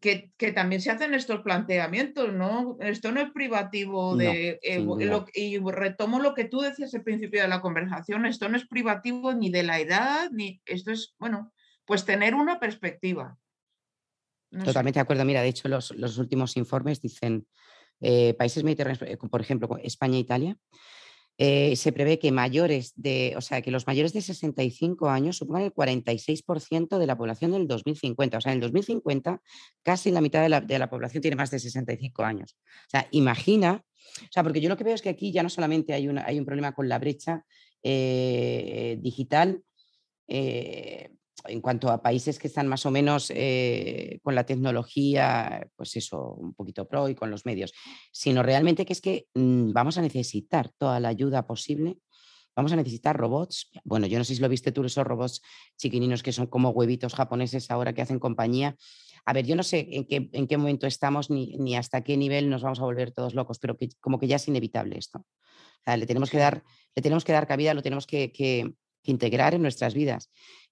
[0.00, 2.76] que, también se hacen estos planteamientos, ¿no?
[2.80, 4.60] Esto no es privativo de...
[4.62, 4.86] Eh,
[5.34, 9.32] y retomo lo que tú decías al principio de la conversación, esto no es privativo
[9.32, 10.60] ni de la edad, ni...
[10.66, 11.52] Esto es, bueno,
[11.86, 13.38] pues tener una perspectiva.
[14.50, 15.24] Totalmente de acuerdo.
[15.24, 17.46] Mira, de hecho, los, últimos informes dicen
[18.00, 20.56] eh, países mediterráneos, eh, por ejemplo, España e Italia,
[21.36, 25.62] eh, se prevé que mayores de, o sea, que los mayores de 65 años supongan
[25.62, 28.38] el 46% de la población del 2050.
[28.38, 29.42] O sea, en el 2050
[29.82, 32.56] casi la mitad de la, población tiene más de 65 años.
[32.86, 33.84] O sea, imagina,
[34.22, 36.38] o sea, porque yo lo que veo es que aquí ya no solamente hay, hay
[36.38, 37.44] un problema con la brecha
[37.82, 39.62] eh, digital,
[40.28, 41.10] eh,
[41.46, 46.34] en cuanto a países que están más o menos eh, con la tecnología, pues eso,
[46.34, 47.72] un poquito pro y con los medios,
[48.12, 51.98] sino realmente que es que mm, vamos a necesitar toda la ayuda posible.
[52.56, 53.68] Vamos a necesitar robots.
[53.82, 55.42] Bueno, yo no sé si lo viste tú, esos robots
[55.76, 58.76] chiquininos que son como huevitos japoneses ahora que hacen compañía.
[59.24, 62.16] A ver, yo no sé en qué, en qué momento estamos ni, ni, hasta qué
[62.16, 65.26] nivel nos vamos a volver todos locos, pero que, como que ya es inevitable esto.
[65.84, 66.62] le, tenemos que dar,
[66.94, 70.30] le tenemos que dar cabida, lo tenemos que, que integrar en nuestras vidas.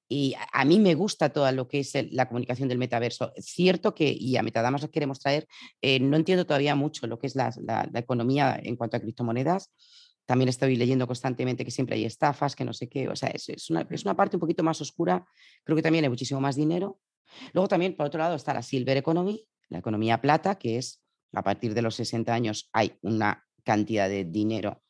[0.08, 3.32] Y a mí me gusta todo lo que es la comunicación del metaverso.
[3.34, 5.46] Es cierto que, y a Metadamas queremos traer,
[5.80, 7.50] eh, no entiendo todavía mucho lo que es la,
[7.94, 9.72] economía en cuanto a criptomonedas.
[10.26, 13.08] También estoy leyendo constantemente que siempre hay estafas, que no sé qué.
[13.08, 15.24] O sea, es, una, es una parte un poquito más oscura.
[15.64, 17.00] Creo que también hay muchísimo más dinero.
[17.52, 21.42] Luego también, por otro lado, está la Silver Economy, la economía plata, que es a
[21.42, 24.82] partir de los 60 años hay una cantidad de dinero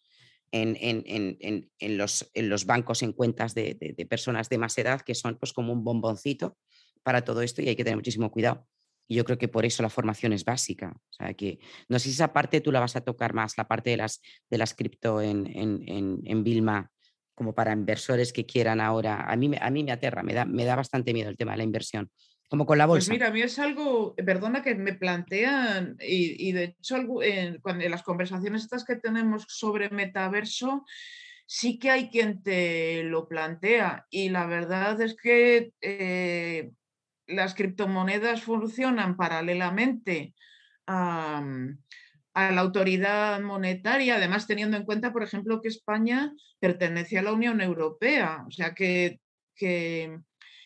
[0.53, 5.53] en, los, en los, bancos, en cuentas de, personas de más edad, que son pues
[5.53, 6.57] como un bomboncito
[7.03, 8.67] para todo esto y hay que tener muchísimo cuidado.
[9.09, 10.95] Y yo creo que por eso la formación es básica.
[10.95, 13.67] O sea, que no sé si esa parte tú la vas a tocar más, la
[13.67, 16.91] parte de las, de las cripto en, en, en, Vilma,
[17.35, 19.23] como para inversores que quieran ahora.
[19.29, 21.59] A mí, a mí me aterra, me da, me da bastante miedo el tema de
[21.59, 22.11] la inversión
[22.53, 23.09] como con la pues bolsa.
[23.09, 27.83] Pues mira, a mí es algo, perdona que me plantean, y, de hecho en, cuando,
[27.83, 30.85] en las conversaciones estas que tenemos sobre metaverso,
[31.47, 34.07] sí que hay quien te lo plantea.
[34.11, 36.73] Y la verdad es que eh,
[37.27, 40.35] las criptomonedas funcionan paralelamente
[40.87, 41.43] a,
[42.35, 47.63] la autoridad monetaria, además teniendo en cuenta, por ejemplo, que España pertenece a la Unión
[47.63, 48.45] Europea.
[48.47, 49.21] O sea que,
[49.57, 50.19] que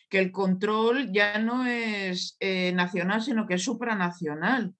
[0.09, 4.73] que el control ya no es eh, nacional, sino que es supranacional.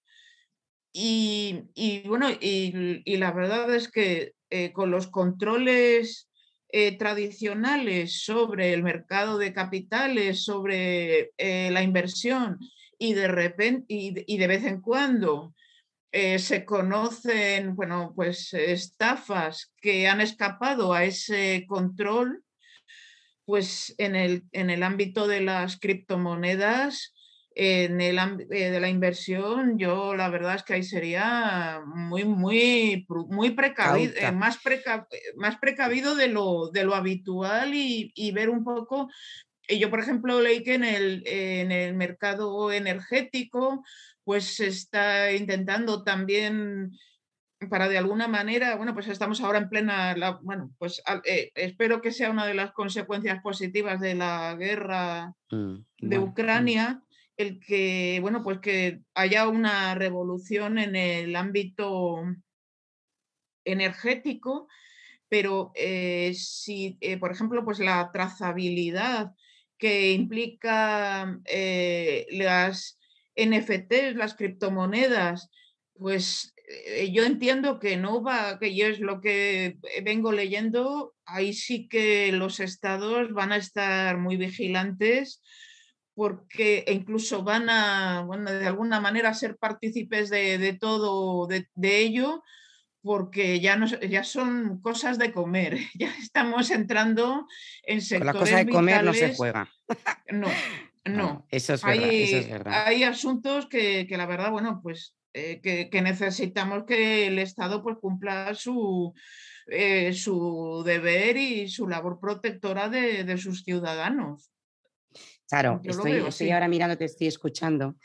[0.94, 1.64] Y,
[2.08, 6.28] bueno, y, la verdad es que eh, con los controles
[6.70, 12.58] eh, tradicionales sobre el mercado de capitales, sobre la inversión,
[12.98, 15.54] y de repente, y, de vez en cuando
[16.12, 22.44] se conocen, bueno, pues estafas que han escapado a ese control,
[23.48, 27.14] pues en el, en el ámbito de las criptomonedas,
[27.56, 28.20] en el
[28.52, 34.12] eh, de la inversión, yo la verdad es que ahí sería muy, muy, muy precavido,
[34.18, 34.60] eh, más,
[35.38, 39.10] más precavido de lo, de lo habitual y, ver un poco.
[39.70, 43.82] Yo, por ejemplo, leí que en el, en el mercado energético,
[44.26, 46.92] pues se está intentando también
[47.70, 52.12] para de alguna manera, bueno, pues estamos ahora en plena, bueno, pues eh, espero que
[52.12, 56.24] sea una de las consecuencias positivas de la guerra mm, de mm.
[56.24, 57.02] Ucrania,
[57.36, 62.22] el que, bueno, pues que haya una revolución en el ámbito
[63.66, 64.68] energético,
[65.28, 69.34] pero eh, si, eh, por ejemplo, pues la trazabilidad
[69.80, 71.40] que implica
[72.32, 73.00] las
[73.36, 75.52] NFTs, las criptomonedas,
[75.94, 76.54] pues
[77.12, 82.32] yo entiendo que no va, que yo es lo que vengo leyendo, ahí sí que
[82.32, 85.42] los estados van a estar muy vigilantes
[86.18, 91.68] porque incluso van a, bueno, de alguna manera ser partícipes de, todo, de,
[92.00, 92.44] ello,
[93.04, 97.46] porque ya, no, ya son cosas de comer, ya estamos entrando
[97.84, 99.70] en sectores Con la cosa de comer no se juega.
[100.32, 100.48] No,
[101.06, 101.46] no.
[101.52, 102.88] eso, es verdad, hay, eso es verdad.
[102.88, 107.98] Hay asuntos que, que la verdad, bueno, pues eh, que, necesitamos que el Estado pues,
[108.00, 109.14] cumpla su,
[109.68, 114.52] eh, su deber y su labor protectora de, sus ciudadanos.
[115.48, 117.96] Claro, estoy, ahora mirando, te estoy escuchando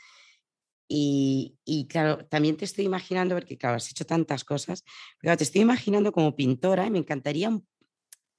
[0.87, 4.83] y, claro, también te estoy imaginando, porque claro, has hecho tantas cosas,
[5.21, 7.49] te estoy imaginando como pintora y me encantaría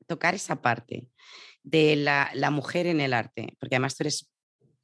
[0.07, 1.09] tocar esa parte
[1.63, 4.31] de la, mujer en el arte, porque además tú eres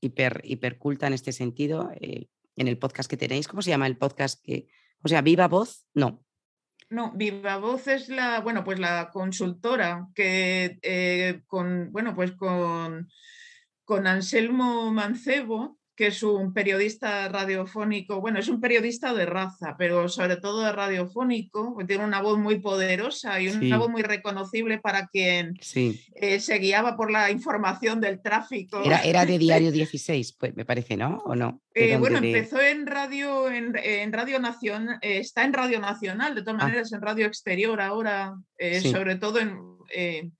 [0.01, 1.91] hiper, hiperculta en este sentido.
[2.01, 2.27] Eh,
[2.61, 3.49] en el podcast que tenéis.
[3.49, 4.44] ¿Cómo se llama el podcast?
[4.44, 4.68] Que,
[5.03, 6.23] o sea, Viva Voz, no.
[6.90, 13.09] No, Viva Voz es la, bueno, pues la consultora que eh, con, bueno, pues con,
[13.85, 20.09] con Anselmo Mancebo, que es un periodista radiofónico, bueno, es un periodista de raza, pero
[20.09, 25.09] sobre todo de radiofónico, tiene una voz muy poderosa y una voz muy reconocible para
[25.09, 25.61] quien
[26.15, 28.83] eh, se guiaba por la información del tráfico.
[28.83, 31.19] Era, de Diario 16, pues me parece, ¿no?
[31.27, 31.61] ¿O no?
[31.75, 33.75] Eh, bueno, empezó en Radio, en,
[34.11, 36.65] Radio Nacional, eh, está en Radio Nacional, de todas ah.
[36.65, 38.37] maneras en Radio Exterior ahora,
[38.91, 40.33] sobre todo en...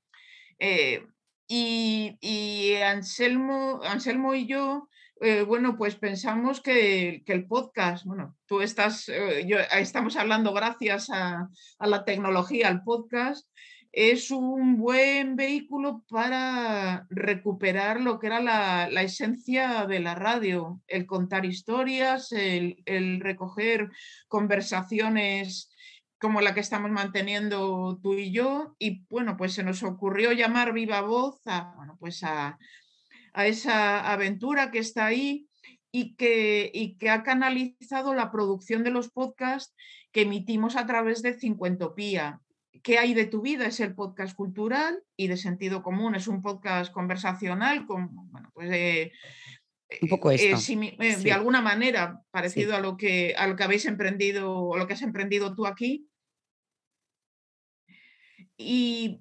[1.47, 4.87] y, y Anselmo, Anselmo y yo
[5.23, 11.11] eh, bueno, pues pensamos que, el podcast, bueno, tú estás, eh, yo, estamos hablando gracias
[11.11, 13.47] a, la tecnología, al podcast,
[13.93, 21.05] es un buen vehículo para recuperar lo que era la, esencia de la radio, el
[21.05, 23.91] contar historias, el, recoger
[24.27, 25.71] conversaciones
[26.19, 28.75] como la que estamos manteniendo tú y yo.
[28.79, 32.59] Y bueno, pues se nos ocurrió llamar viva voz a, bueno, pues a,
[33.33, 35.47] a esa aventura que está ahí
[35.93, 39.75] y que, y que ha canalizado la producción de los podcasts
[40.13, 42.41] que emitimos a través de Cincuentopía.
[42.83, 43.67] ¿Qué hay de tu vida?
[43.67, 48.71] Es el podcast cultural y de sentido común, es un podcast conversacional con, bueno, pues
[48.71, 49.13] de,
[50.01, 50.57] un poco esto.
[50.99, 54.95] de alguna manera parecido a, lo que, a lo que habéis emprendido o lo que
[54.95, 56.07] has emprendido tú aquí.
[58.57, 59.21] Y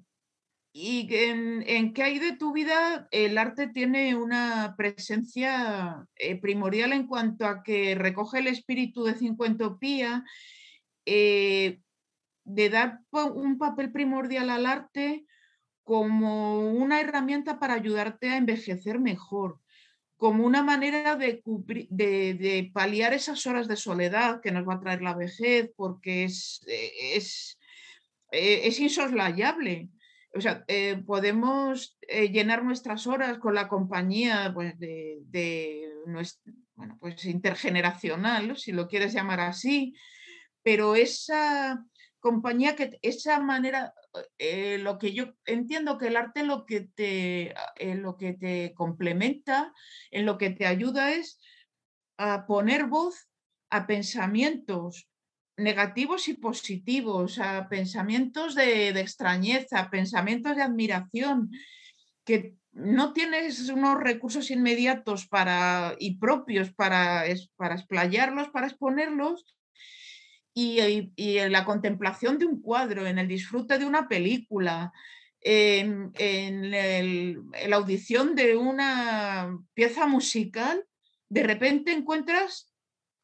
[0.72, 7.08] y en, qué hay de tu vida, el arte tiene una presencia eh, primordial en
[7.08, 10.24] cuanto a que recoge el espíritu de cincuentopía,
[11.06, 11.80] eh,
[12.44, 15.24] de dar un papel primordial al arte
[15.82, 19.58] como una herramienta para ayudarte a envejecer mejor,
[20.16, 25.02] como una manera de, de, paliar esas horas de soledad que nos va a traer
[25.02, 27.58] la vejez, porque es, eh, es,
[28.30, 29.90] es insoslayable
[30.34, 35.88] o sea, eh, podemos eh, llenar nuestras horas con la compañía pues, de,
[36.74, 39.94] bueno, pues intergeneracional, si lo quieres llamar así,
[40.62, 41.84] pero esa
[42.20, 43.92] compañía que esa manera,
[44.38, 47.54] eh, lo que yo entiendo que el arte lo que te,
[47.96, 49.72] lo que te complementa,
[50.10, 51.40] en lo que te ayuda es
[52.18, 53.28] a poner voz
[53.70, 55.09] a pensamientos
[55.60, 61.50] negativos y positivos, a pensamientos de, extrañeza, pensamientos de admiración,
[62.24, 67.24] que no tienes unos recursos inmediatos para, y propios para,
[67.56, 69.44] para explayarlos, para exponerlos,
[70.52, 70.80] y,
[71.16, 74.92] en la contemplación de un cuadro, en el disfrute de una película,
[75.40, 80.84] en, en la audición de una pieza musical,
[81.28, 82.70] de repente encuentras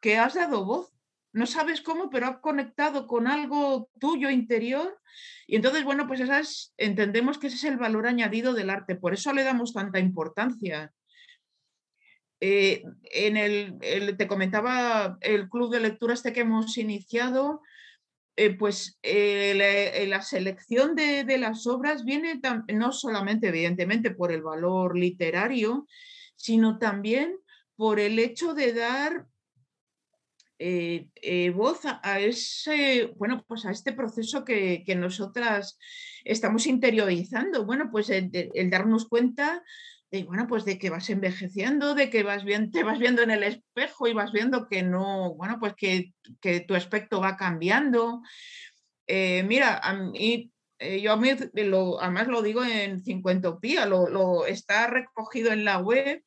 [0.01, 0.96] que has dado voz
[1.37, 4.99] no sabes cómo, pero ha conectado con algo tuyo interior.
[5.46, 9.35] Y entonces, bueno, pues entendemos que ese es el valor añadido del arte, por eso
[9.35, 10.94] le damos tanta importancia.
[12.40, 17.61] Eh, en el, te comentaba el club de lectura este que hemos iniciado,
[18.37, 22.40] eh, pues eh, la, selección de, las obras viene
[22.72, 25.87] no solamente, evidentemente, por el valor literario,
[26.35, 27.37] sino también
[27.77, 29.27] por el hecho de dar
[30.59, 35.79] eh, eh, voz a, ese, bueno, pues a este proceso que, nosotras
[36.25, 37.66] estamos interiorizando.
[37.66, 38.31] Bueno, pues el,
[38.71, 39.62] darnos cuenta
[40.11, 43.31] de, bueno, pues de que vas envejeciendo, de que vas bien, te vas viendo en
[43.31, 46.14] el espejo y vas viendo que no, bueno, pues que,
[46.66, 48.23] tu aspecto va cambiando.
[49.07, 50.53] Eh, mira, a mí
[51.01, 55.79] yo a mí lo, además lo digo en 50 lo, lo, está recogido en la
[55.79, 56.23] web,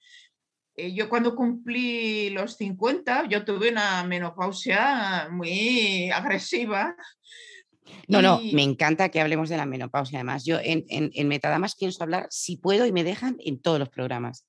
[0.80, 6.96] eh, yo cuando cumplí los 50, yo tuve una menopausia muy agresiva.
[8.08, 10.20] No, no, me encanta que hablemos de la menopausia.
[10.20, 13.90] Además, yo en, en, Metadamas pienso hablar, si puedo y me dejan, en todos los
[13.90, 14.46] programas.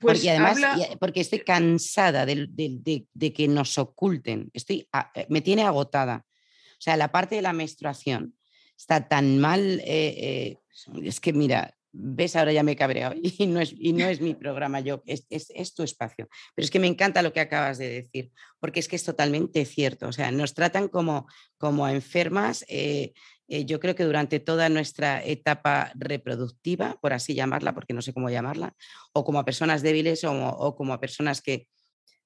[0.00, 0.58] Pues porque además,
[1.00, 4.50] porque estoy cansada de, que nos oculten.
[4.52, 6.26] Estoy, eh, me tiene agotada.
[6.72, 8.34] O sea, la parte de la menstruación
[8.76, 9.80] está tan mal.
[9.84, 10.58] Eh,
[11.02, 14.20] es que, mira, ves, ahora ya me he cabreado y no es, y no es
[14.20, 16.28] mi programa, yo, es, es, tu espacio.
[16.54, 19.64] Pero es que me encanta lo que acabas de decir, porque es que es totalmente
[19.64, 20.08] cierto.
[20.08, 21.26] O sea, nos tratan como,
[21.58, 22.64] como enfermas.
[22.68, 23.12] Eh,
[23.48, 28.14] eh, yo creo que durante toda nuestra etapa reproductiva, por así llamarla, porque no sé
[28.14, 28.74] cómo llamarla,
[29.12, 31.68] o como a personas débiles o, como a personas que,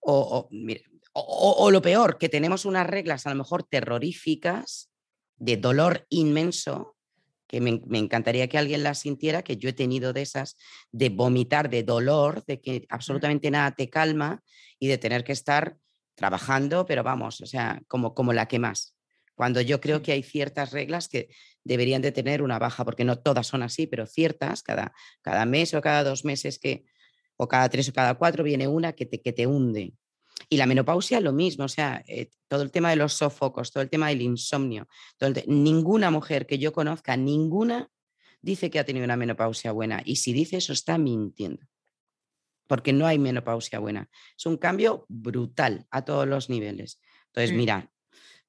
[0.01, 0.49] o,
[1.13, 4.91] o, lo peor, que tenemos unas reglas a lo mejor terroríficas,
[5.39, 6.96] de dolor inmenso,
[7.47, 10.57] que me, encantaría que alguien las sintiera, que yo he tenido de esas,
[10.91, 14.43] de vomitar, de dolor, de que absolutamente nada te calma
[14.79, 15.77] y de tener que estar
[16.15, 18.97] trabajando, pero vamos, o sea, como, como la que más.
[19.35, 21.29] Cuando yo creo que hay ciertas reglas que
[21.63, 25.75] deberían de tener una baja, porque no todas son así, pero ciertas, cada, cada mes
[25.75, 26.85] o cada dos meses que,
[27.37, 29.93] o cada tres o cada cuatro viene una que te, que te hunde.
[30.49, 33.83] Y la menopausia lo mismo, o sea, eh, todo el tema de los sofocos, todo
[33.83, 34.87] el tema del insomnio,
[35.47, 37.91] ninguna mujer que yo conozca, ninguna
[38.43, 40.03] dice que ha tenido una menopausia buena.
[40.05, 41.67] Y si dice eso, está mintiendo.
[42.69, 44.09] Porque no hay menopausia buena.
[44.37, 47.01] Es un cambio brutal a todos los niveles.
[47.27, 47.93] Entonces, mira,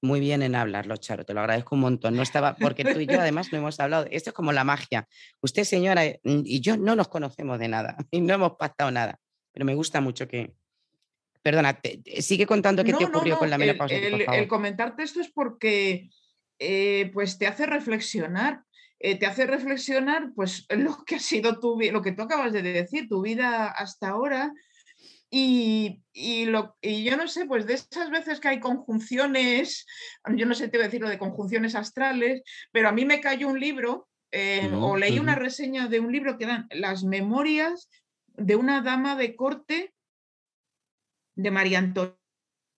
[0.01, 2.15] muy bien en hablarlo, Charo, te lo agradezco un montón.
[2.15, 5.07] No estaba, porque tú y yo además no hemos hablado, esto es como la magia.
[5.41, 9.19] Usted, señora, y yo no nos conocemos de nada y no hemos pactado nada,
[9.51, 10.55] pero me gusta mucho que,
[11.47, 11.79] Perdona,
[12.19, 13.99] sigue contando qué te ocurrió con la menopausia.
[13.99, 16.09] El, comentarte esto es porque
[16.59, 18.63] eh, pues te hace reflexionar.
[18.99, 22.61] Eh, te hace reflexionar pues lo que ha sido tu lo que tú acabas de
[22.63, 24.51] decir, tu vida hasta ahora.
[25.29, 26.01] Y,
[26.47, 29.85] lo, yo no sé, pues de esas veces que hay conjunciones,
[30.35, 32.41] yo no sé, te voy a decir lo de conjunciones astrales,
[32.73, 36.37] pero a mí me cayó un libro eh, o leí una reseña de un libro
[36.37, 37.89] que eran las memorias
[38.35, 39.93] de una dama de corte
[41.37, 42.17] de María Antonieta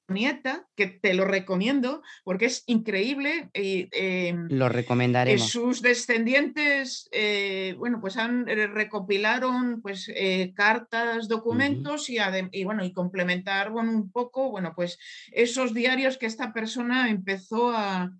[0.09, 3.49] nieta, que te lo recomiendo porque es increíble.
[3.53, 5.49] Y, em, lo recomendaremos.
[5.49, 12.17] sus descendientes, eh, bueno, pues han eh, recopilaron pues eh, cartas, documentos y,
[12.51, 14.97] y, bueno, y complementaron un poco, bueno, pues
[15.31, 18.11] esos diarios que esta persona empezó a,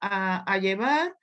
[0.00, 1.16] a, llevar.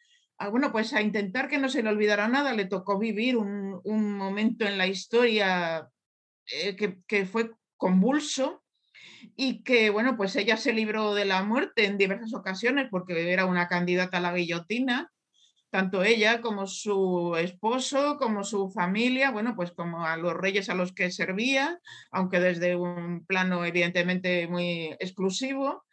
[0.51, 4.13] bueno, pues a intentar que no se le olvidara nada, le tocó vivir un, un
[4.13, 5.89] momento en la historia
[6.45, 8.63] que, que, fue convulso
[9.35, 13.45] y que, bueno, pues ella se libró de la muerte en diversas ocasiones porque era
[13.45, 15.11] una candidata a la guillotina,
[15.69, 20.75] tanto ella como su esposo, como su familia, bueno, pues como a los reyes a
[20.75, 21.79] los que servía,
[22.11, 25.83] aunque desde un plano evidentemente muy exclusivo.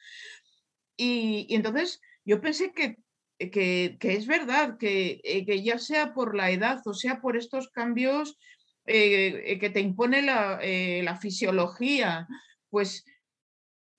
[0.96, 2.98] Y, entonces yo pensé que,
[3.38, 7.68] que, es verdad que, eh, que, ya sea por la edad o sea por estos
[7.68, 8.38] cambios
[8.86, 12.26] eh, que te impone la, eh, la fisiología,
[12.70, 13.04] pues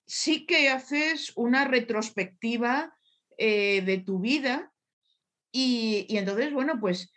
[0.06, 2.96] sí que haces una retrospectiva
[3.36, 4.72] eh, de tu vida
[5.52, 7.12] y, entonces, bueno, pues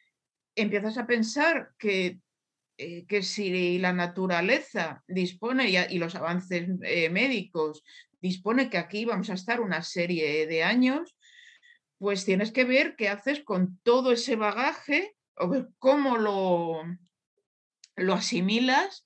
[0.55, 2.19] empiezas a pensar que,
[2.77, 7.83] eh, que si la naturaleza dispone y, los avances eh, médicos
[8.21, 11.15] dispone que aquí vamos a estar una serie de años,
[11.97, 16.81] pues tienes que ver qué haces con todo ese bagaje, o cómo lo,
[17.99, 19.03] lo asimilas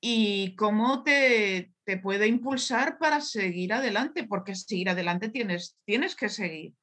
[0.00, 6.28] y cómo te, te puede impulsar para seguir adelante, porque seguir adelante tienes, tienes que
[6.28, 6.74] seguir.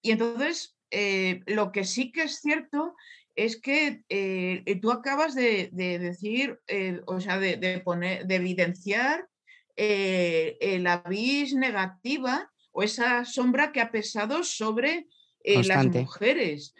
[0.00, 2.94] Y entonces, eh, lo que sí que es cierto
[3.34, 9.28] es que eh, tú acabas de, decir, eh, o sea, de, poner, de evidenciar
[9.76, 15.06] la vis negativa o esa sombra que ha pesado sobre
[15.44, 16.74] las mujeres.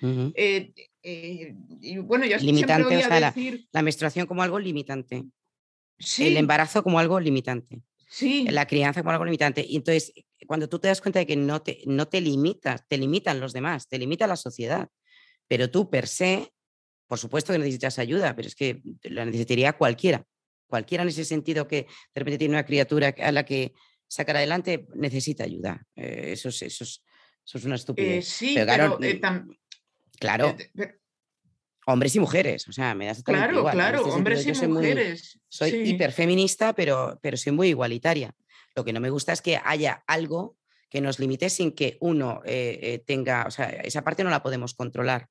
[1.09, 3.69] Y bueno, yo limitante, voy a decir...
[3.73, 5.25] la menstruación como algo limitante
[6.19, 7.83] el embarazo como algo limitante.
[8.09, 8.47] Sí.
[8.51, 9.65] La crianza como algo limitante.
[9.67, 10.13] Y entonces,
[10.47, 13.53] cuando tú te das cuenta de que no te, no te limitas, te limitan los
[13.53, 14.89] demás, te limita la sociedad,
[15.49, 16.53] pero tú per se,
[17.07, 20.25] por supuesto que necesitas ayuda, pero es que la necesitaría cualquiera.
[20.69, 23.73] Cualquiera en ese sentido que de repente tiene una criatura a la que
[24.09, 25.85] sacar adelante necesita ayuda.
[25.95, 28.27] Eh, eso, es, eso, es, una estupidez.
[28.27, 29.21] Eh, sí, pero, claro, eh,
[31.87, 35.39] hombres y mujeres, o sea, me das Claro, claro, este hombres y mujeres.
[35.49, 38.35] soy hiperfeminista, pero, pero soy muy igualitaria.
[38.75, 40.57] Lo que no me gusta es que haya algo
[40.91, 44.43] que nos limite sin que uno eh, eh, tenga, o sea, esa parte no la
[44.43, 45.29] podemos controlar.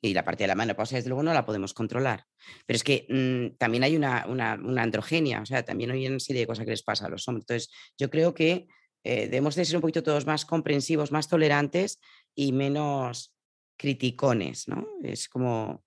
[0.00, 2.24] Y la parte de la mano, pues desde luego no la podemos controlar.
[2.66, 6.42] Pero es que mm, también hay una, una, androgenia, o sea, también hay una serie
[6.42, 7.42] de cosas que les pasa a los hombres.
[7.42, 8.68] Entonces, yo creo que
[9.02, 11.98] eh, debemos de ser un poquito todos más comprensivos, más tolerantes
[12.34, 13.34] y menos,
[13.78, 14.86] criticones, ¿no?
[15.02, 15.82] Es como...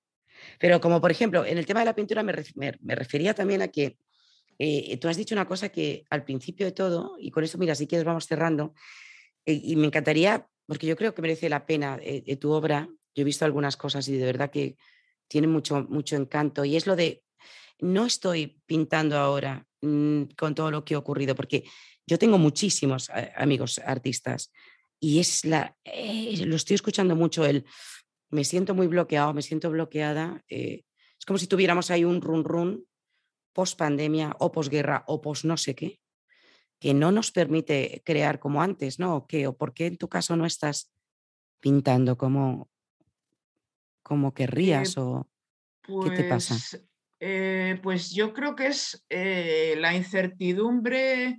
[0.58, 2.32] Pero como por ejemplo, en el tema de la pintura me,
[2.96, 3.98] refería también a que
[4.58, 7.76] eh, tú has dicho una cosa que al principio de todo, y con eso, mira,
[7.76, 8.74] si quieres vamos cerrando,
[9.46, 13.22] eh, y me encantaría, porque yo creo que merece la pena eh, tu obra, yo
[13.22, 14.78] he visto algunas cosas y de verdad que
[15.28, 17.24] tiene mucho, mucho encanto, y es lo de,
[17.80, 21.66] no estoy pintando ahora mm, con todo lo que ha ocurrido, porque
[22.08, 24.52] yo tengo muchísimos amigos artistas,
[25.04, 27.66] y es la, eh, lo estoy escuchando mucho, el
[28.30, 30.42] me siento muy bloqueado, me siento bloqueada.
[30.48, 30.84] Eh,
[31.20, 32.86] es como si tuviéramos ahí un run run
[33.52, 36.00] post pandemia o posguerra o post no sé qué,
[36.80, 39.16] que no nos permite crear como antes, ¿no?
[39.16, 39.48] ¿O, qué?
[39.48, 40.94] ¿O por qué en tu caso no estás
[41.60, 42.70] pintando como,
[44.04, 44.98] como eh, querrías?
[44.98, 45.28] ¿O
[46.04, 46.56] qué te pasa?
[47.20, 51.38] Pues, pues yo creo que es la incertidumbre,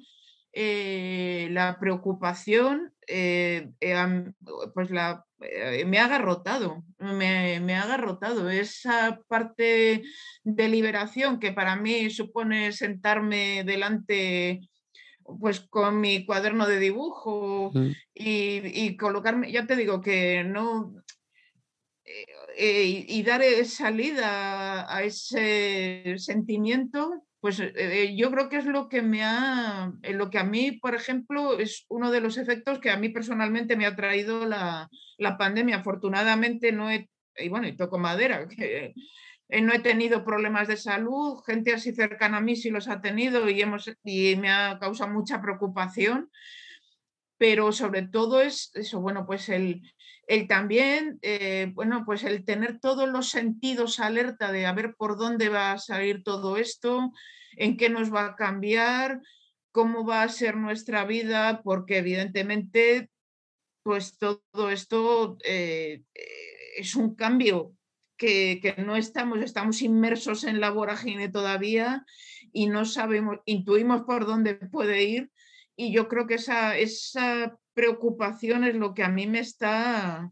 [0.55, 4.33] la preocupación eh, eh,
[4.75, 8.49] pues la, eh, me ha agarrotado, me, me, ha agarrotado.
[8.49, 10.03] Esa parte
[10.45, 14.61] de liberación que para mí supone sentarme delante
[15.41, 17.73] pues con mi cuaderno de dibujo
[18.15, 20.95] y, colocarme, ya te digo que no,
[22.59, 29.03] y dar salida a ese sentimiento, pues eh, eh, yo creo que es lo que
[29.03, 32.89] me ha, eh, lo que a mí, por ejemplo, es uno de los efectos que
[32.89, 34.89] a mí personalmente me ha traído la,
[35.39, 35.79] pandemia.
[35.79, 38.95] Afortunadamente no he, y bueno, y toco madera, que
[39.61, 43.51] no he tenido problemas de salud, gente así cercana a mí sí los ha tenido
[43.51, 46.31] y, hemos, y me ha causado mucha preocupación,
[47.39, 49.83] pero sobre todo es eso, bueno, pues el,
[50.29, 51.21] el también,
[51.75, 55.79] bueno, pues el tener todos los sentidos alerta de a ver por dónde va a
[55.79, 57.13] salir todo esto,
[57.57, 59.21] en qué nos va a cambiar,
[59.73, 63.11] cómo va a ser nuestra vida, porque evidentemente,
[63.83, 66.25] pues todo esto eh, eh,
[66.77, 67.75] es un cambio
[68.17, 72.05] que, no estamos, estamos inmersos en la vorágine todavía
[72.53, 75.33] y no sabemos, intuimos por dónde puede ir
[75.75, 80.31] y yo creo que esa, esa preocupación es lo que a mí me está,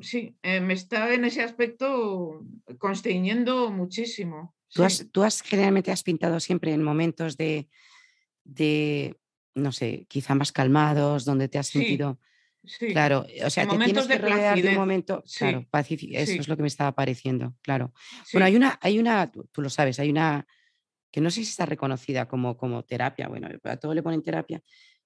[0.00, 2.44] sí, eh, me está en ese aspecto
[2.78, 4.54] constreñiendo muchísimo.
[4.72, 7.68] ¿Tú, has, tú has, generalmente has pintado siempre en momentos de,
[8.44, 9.16] de,
[9.54, 12.18] no sé, quizá más calmados, donde te has sentido...
[12.92, 16.56] Claro, o sea, te tienes que rodear de un momento, claro, pacífico, eso es lo
[16.56, 17.94] que me estaba pareciendo, claro.
[18.30, 20.46] Bueno, hay una, hay una, tú, lo sabes, hay una
[21.10, 24.60] que no sé si está reconocida como, como terapia, bueno, a todo le ponen terapia,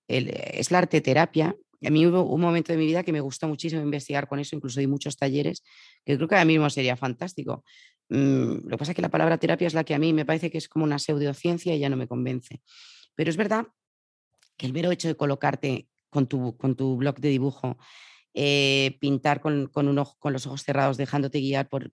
[0.08, 1.56] es la arte terapia.
[1.84, 4.54] A mí hubo un momento de mi vida que me gustó muchísimo investigar con eso,
[4.54, 5.64] incluso di muchos talleres,
[6.04, 7.64] que creo que ahora mismo sería fantástico.
[8.08, 10.24] Mm, lo que pasa es que la palabra terapia es la que a mí me
[10.24, 12.60] parece que es como una pseudociencia y ya no me convence.
[13.14, 13.66] Pero es verdad
[14.56, 17.78] que el mero hecho de colocarte con tu, con tu blog de dibujo,
[18.34, 21.90] eh, pintar con, con, con los ojos cerrados, dejándote guiar por,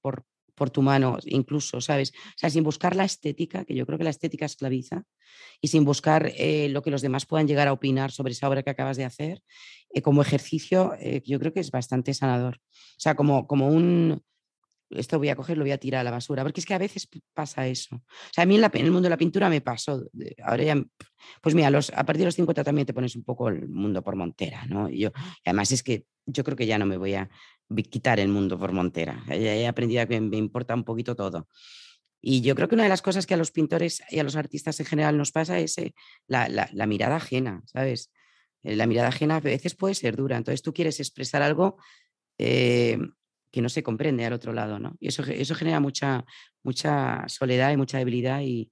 [0.59, 2.11] por tu mano, incluso, ¿sabes?
[2.11, 5.03] O sea, sin buscar la estética, que yo creo que la estética esclaviza,
[5.59, 8.61] y sin buscar eh, lo que los demás puedan llegar a opinar sobre esa obra
[8.61, 9.41] que acabas de hacer,
[9.91, 10.93] eh, como ejercicio,
[11.25, 12.57] yo creo que es bastante sanador.
[12.57, 14.21] O sea, como, como un,
[14.89, 16.77] esto voy a coger, lo voy a tirar a la basura, porque es que a
[16.77, 17.95] veces pasa eso.
[17.95, 20.03] O sea, a mí en, el mundo de la pintura me pasó,
[20.43, 20.83] ahora ya,
[21.41, 24.03] pues mira, los, a partir de los 50 también te pones un poco el mundo
[24.03, 24.89] por montera, ¿no?
[24.89, 25.11] Y yo,
[25.45, 27.29] además es que yo creo que ya no me voy a
[27.89, 31.47] quitar el mundo por montera, he aprendido que me importa un poquito todo.
[32.21, 34.35] Y yo creo que una de las cosas que a los pintores y a los
[34.35, 35.93] artistas en general nos pasa es eh,
[36.27, 38.11] la, mirada ajena, ¿sabes?
[38.63, 41.77] Eh, la mirada ajena a veces puede ser dura, entonces tú quieres expresar algo
[42.37, 42.97] eh,
[43.51, 44.95] que no se comprende al otro lado, ¿no?
[44.99, 46.25] Y eso, eso genera mucha,
[46.61, 48.41] mucha soledad y mucha debilidad.
[48.41, 48.71] Y,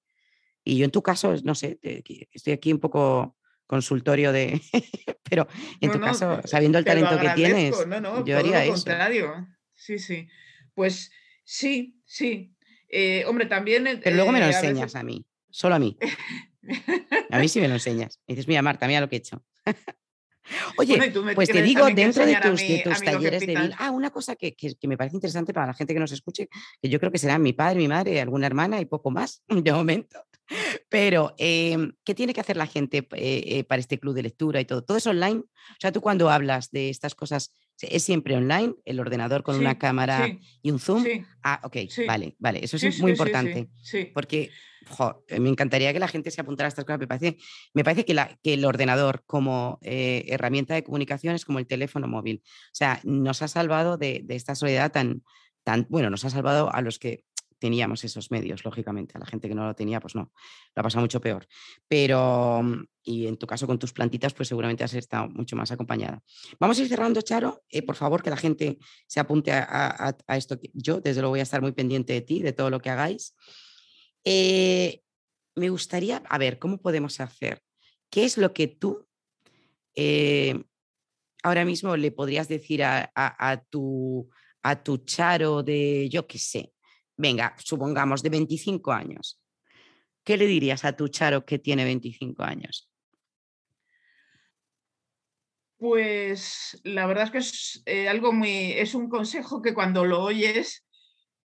[0.63, 1.79] y yo en tu caso, no sé,
[2.31, 3.36] estoy aquí un poco
[3.68, 4.61] consultorio de,
[5.30, 5.47] pero
[5.82, 7.76] en tu caso, sabiendo el talento que tienes,
[8.26, 8.74] yo haría eso.
[8.74, 9.47] Contrario.
[9.76, 10.28] Sí, sí.
[10.74, 11.11] Pues
[11.43, 12.53] sí, sí.
[12.89, 13.99] Eh, hombre, también...
[14.03, 15.97] Pero luego me lo eh, enseñas a, mí, solo a mí.
[17.30, 18.20] A mí sí me lo enseñas.
[18.28, 19.43] Me dices, mira, Marta, mira lo que he hecho.
[20.78, 24.97] Oye, pues te digo, dentro de tus, talleres de vida, ah, una cosa que, me
[24.97, 26.47] parece interesante para la gente que nos escuche,
[26.82, 29.72] que yo creo que será mi padre, mi madre, alguna hermana y poco más de
[29.74, 30.24] momento.
[30.89, 34.61] Pero, em, ¿qué tiene que hacer la gente eh, eh, para este club de lectura
[34.61, 34.83] y todo?
[34.83, 35.39] ¿Todo es online?
[35.39, 38.73] O sea, tú cuando hablas de estas cosas, ¿es siempre online?
[38.85, 40.27] ¿El ordenador con una cámara
[40.61, 41.05] y un zoom?
[41.43, 41.77] Ah, ok,
[42.07, 43.69] vale, vale, eso es muy importante.
[44.13, 44.51] Porque
[45.27, 46.99] eh, me encantaría que la gente se apuntara a estas cosas.
[46.99, 47.37] Me parece,
[47.73, 51.67] me parece que, la, que el ordenador como eh, herramienta de comunicación es como el
[51.67, 52.41] teléfono móvil.
[52.45, 55.23] O sea, nos ha salvado de, esta soledad tan,
[55.63, 57.23] tan, bueno, nos ha salvado a los que
[57.60, 59.14] teníamos esos medios, lógicamente.
[59.16, 60.32] A la gente que no lo tenía, pues no,
[60.76, 61.47] lo ha pasado mucho peor.
[61.88, 65.72] Pero, mm, y en tu caso con tus plantitas, pues seguramente has estado mucho más
[65.72, 66.22] acompañada.
[66.60, 67.64] Vamos a ir cerrando, Charo.
[67.70, 68.78] Eh, por favor, que la gente
[69.08, 70.60] se apunte a, a, esto.
[70.74, 73.36] Yo, desde luego, voy a estar muy pendiente de ti, de todo lo que hagáis.
[74.24, 75.01] Eh,
[75.55, 77.62] me gustaría, a ver, ¿cómo podemos hacer?
[78.10, 79.08] ¿Qué es lo que tú
[79.95, 80.64] eh,
[81.43, 84.30] ahora mismo le podrías decir a, tu,
[84.62, 86.74] a tu charo de, yo qué sé,
[87.18, 89.41] venga, supongamos de 25 años?
[90.24, 92.89] ¿Qué le dirías a tu charo que tiene 25 años?
[95.78, 100.24] Pues la verdad es que es eh, algo muy, es un consejo que cuando lo
[100.24, 100.88] oyes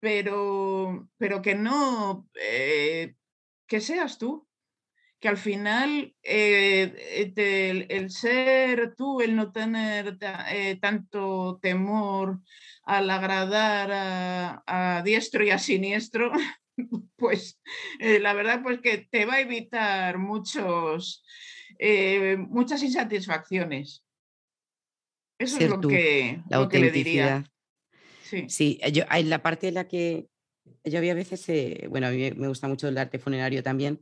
[0.01, 3.13] pero, pero que no, eh,
[3.67, 4.47] que seas tú,
[5.21, 10.17] que al final eh, eh, el, ser tú, el no tener
[10.81, 12.39] tanto temor
[12.83, 13.91] al agradar
[14.65, 16.31] a, diestro y a siniestro,
[17.15, 17.61] pues
[17.99, 21.23] la verdad pues que te va a evitar muchos,
[22.49, 24.03] muchas insatisfacciones.
[25.37, 27.43] Eso es lo, que, la lo que le diría.
[28.47, 28.79] Sí.
[28.91, 30.27] yo, hay la parte en la que
[30.83, 33.99] yo había veces, eh, bueno, a mí me gusta mucho el arte funerario también,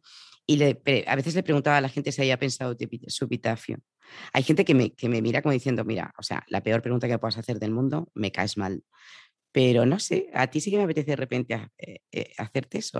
[0.49, 2.75] y le, a veces le preguntaba a la gente si había pensado
[3.05, 3.77] su epitafio.
[4.33, 7.07] Hay gente que me, que me mira como diciendo, mira, o sea, la peor pregunta
[7.07, 8.83] que puedas hacer del mundo, me caes mal.
[9.51, 12.99] Pero no sé, a ti sí que me apetece de repente eh, eh, hacerte eso.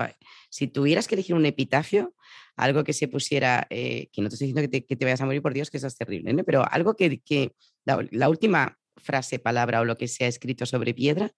[0.52, 2.14] Si tuvieras que elegir un epitafio,
[2.56, 5.56] algo que se pusiera, que no te estoy diciendo que te, vayas a morir, por
[5.56, 9.98] Dios, que eso es terrible, pero algo que, que la, última frase, palabra o lo
[9.98, 11.32] que sea escrito sobre piedra?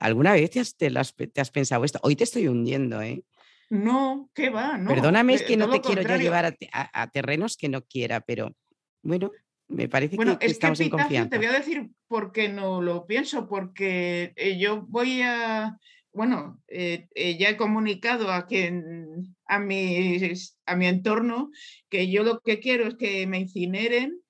[0.00, 1.98] ¿Alguna vez te has, te has, pensado esto?
[2.02, 3.24] Hoy te estoy hundiendo, ¿eh?
[3.68, 4.78] No, ¿qué va?
[4.78, 8.52] No, Perdóname, es que no te quiero yo llevar a, terrenos que no quiera, pero
[9.02, 9.32] bueno,
[9.68, 11.30] me parece que, estamos en confianza.
[11.30, 15.76] Te voy a decir por qué no lo pienso, porque eh, yo voy a,
[16.12, 20.18] bueno, eh, eh, ya he comunicado a quien, a mi,
[20.66, 21.50] a mi entorno,
[21.88, 24.20] que yo lo que quiero es que me incineren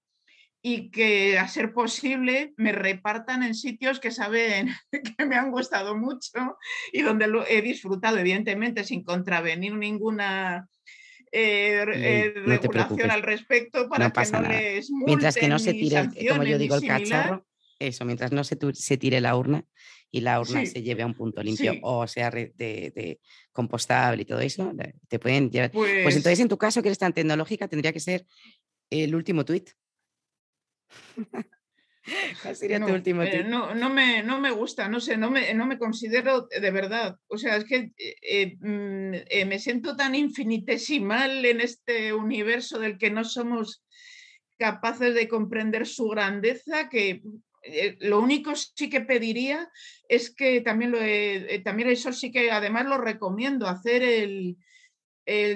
[0.68, 4.74] y que a ser posible me repartan en sitios que saben
[5.16, 6.58] que me han gustado mucho
[6.92, 10.68] y donde lo he disfrutado, evidentemente, sin contravenir ninguna
[11.30, 16.08] eh, eh, regulación al respecto para que no les multen Mientras que no se tire,
[16.28, 17.46] como yo digo, el cacharro,
[17.78, 19.64] eso, mientras no se, se, tire la urna
[20.10, 23.20] y la urna se lleve a un punto limpio o sea de, de,
[23.52, 24.72] compostable y todo eso,
[25.06, 25.70] te pueden llevar.
[25.70, 28.26] Pues, pues, entonces, en tu caso, que eres tan tecnológica, tendría que ser
[28.90, 29.70] el último tuit.
[32.54, 35.52] sería no, tu último eh, no, no, me, no me gusta, no sé, no me,
[35.54, 37.16] no me considero de verdad.
[37.26, 43.10] O sea, es que eh, mm, me siento tan infinitesimal en este universo del que
[43.10, 43.82] no somos
[44.58, 47.22] capaces de comprender su grandeza que
[47.68, 49.70] eh, lo único sí que pediría
[50.08, 54.56] es que también, lo eh, también eso sí que además lo recomiendo, hacer el,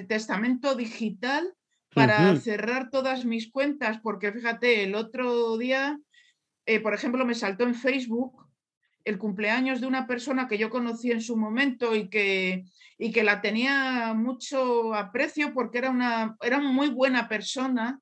[0.09, 1.55] testamento digital
[1.95, 5.99] para cerrar todas mis cuentas, porque fíjate, el otro día,
[6.67, 8.47] eh, por ejemplo, me saltó en Facebook
[9.05, 12.65] el cumpleaños de una persona que yo conocí en su momento y que,
[12.99, 17.99] y que la tenía mucho aprecio porque era una era muy buena persona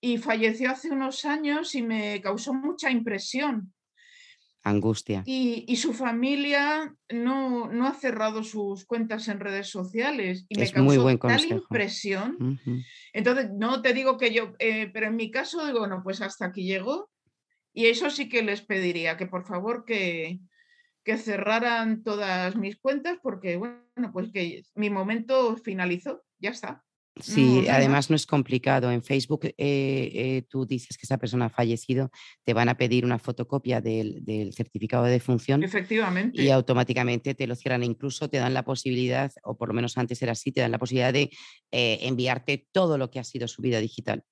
[0.00, 3.72] y falleció hace unos años y me causó mucha impresión.
[4.64, 5.24] Angustia.
[5.26, 11.18] Y, su familia no, no, ha cerrado sus cuentas en redes sociales y me causó
[11.18, 12.60] tal impresión.
[13.12, 16.46] Entonces, no te digo que yo, eh, pero en mi caso digo, bueno, pues hasta
[16.46, 17.10] aquí llegó
[17.72, 20.38] y eso sí que les pediría, que por favor que,
[21.04, 26.84] que cerraran todas mis cuentas porque, bueno, pues que mi momento finalizó, ya está.
[27.20, 28.90] Sí, además no es complicado.
[28.90, 32.10] En Facebook eh, eh, tú dices que esa persona ha fallecido,
[32.42, 35.62] te van a pedir una fotocopia del, certificado de defunción.
[35.62, 36.42] Efectivamente.
[36.42, 37.82] Y automáticamente te lo cierran.
[37.82, 40.78] incluso te dan la posibilidad, o por lo menos antes era así, te dan la
[40.78, 41.30] posibilidad de
[41.70, 44.24] eh, enviarte todo lo que ha sido su vida digital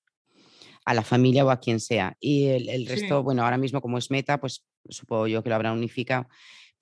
[0.87, 2.17] a la familia o a quien sea.
[2.19, 5.77] Y el, resto, bueno, ahora mismo como es meta, pues supongo yo que lo habrán
[5.77, 6.27] unificado.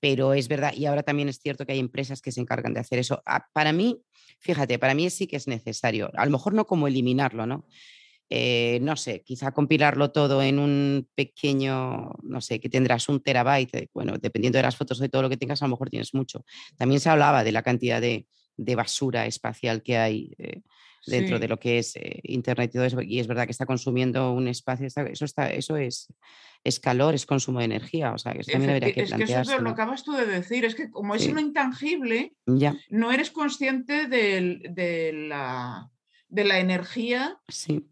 [0.00, 2.80] Pero es verdad, y ahora también es cierto que hay empresas que se encargan de
[2.80, 3.22] hacer eso.
[3.26, 4.00] Ah, para mí,
[4.40, 6.10] Fíjate, para mí sí que es necesario.
[6.14, 7.66] A lo mejor no como eliminarlo, ¿no?
[8.30, 13.74] Eh, no sé, quizá compilarlo todo en un pequeño, no sé, que tendrás un terabyte,
[13.74, 16.12] eh, bueno, dependiendo de las fotos de todo lo que tengas, a lo mejor tienes
[16.14, 16.44] mucho.
[16.76, 18.26] También se hablaba de la cantidad de,
[18.56, 20.62] basura espacial que hay eh,
[21.06, 24.32] dentro de lo que es Internet y todo eso, y es verdad que está consumiendo
[24.32, 26.12] un espacio, eso, está, eso es,
[26.64, 29.62] es calor, es consumo de energía, o sea, que también que Es que eso es
[29.62, 32.76] lo acabas tú de decir, es que como es lo intangible, ya.
[32.90, 35.90] no eres consciente de, la,
[36.28, 37.40] de la energía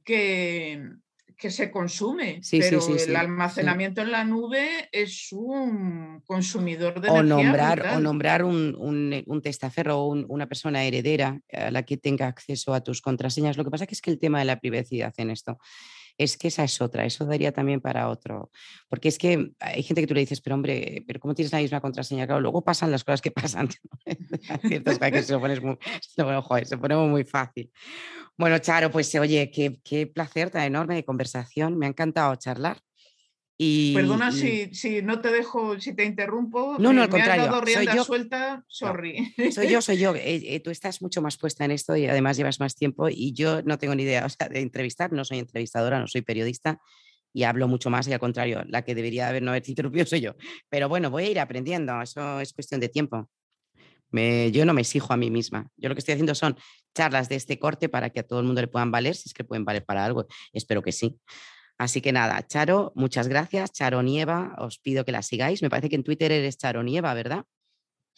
[0.04, 0.90] que,
[1.36, 7.44] que se consume, pero el almacenamiento en la nube es un consumidor de o energía.
[7.44, 12.26] Nombrar, o nombrar un, un, un testaferro o una persona heredera a la que tenga
[12.26, 13.56] acceso a tus contraseñas.
[13.56, 15.58] Lo que pasa es que el tema de la privacidad en esto
[16.18, 18.50] es que esa es otra, eso daría también para otro.
[18.88, 21.58] Porque es que hay gente que tú le dices, pero hombre, pero ¿cómo tienes la
[21.58, 22.26] misma contraseña?
[22.26, 23.68] Claro, luego pasan las cosas que pasan.
[24.62, 25.78] Ciertas que se lo muy,
[26.64, 27.70] se pone muy fácil.
[28.38, 31.78] Bueno, Charo, pues oye, qué, qué placer tan enorme de conversación.
[31.78, 32.78] Me ha encantado charlar.
[33.58, 36.76] Perdona si, si, no te dejo, si te interrumpo.
[36.78, 37.50] No, no, al contrario.
[37.64, 38.04] soy yo.
[38.04, 39.34] suelta, sorry.
[39.50, 40.14] soy yo, soy yo.
[40.14, 43.32] Eh, eh, tú estás mucho más puesta en esto y además llevas más tiempo y
[43.32, 46.78] yo no tengo ni idea o sea, de entrevistar, no soy entrevistadora, no soy periodista
[47.32, 50.20] y hablo mucho más y al contrario, la que debería haber no haber interrumpido soy
[50.20, 50.34] yo.
[50.68, 53.30] Pero bueno, voy a ir aprendiendo, eso es cuestión de tiempo.
[54.10, 55.68] Me, yo no me exijo a mí misma.
[55.76, 56.56] Yo lo que estoy haciendo son
[56.94, 59.34] charlas de este corte para que a todo el mundo le puedan valer, si es
[59.34, 60.26] que pueden valer para algo.
[60.52, 61.18] Espero que sí.
[61.78, 63.72] Así que nada, Charo, muchas gracias.
[63.72, 65.62] Charo Nieva, os pido que la sigáis.
[65.62, 67.44] Me parece que en Twitter eres Charo Nieva, ¿verdad?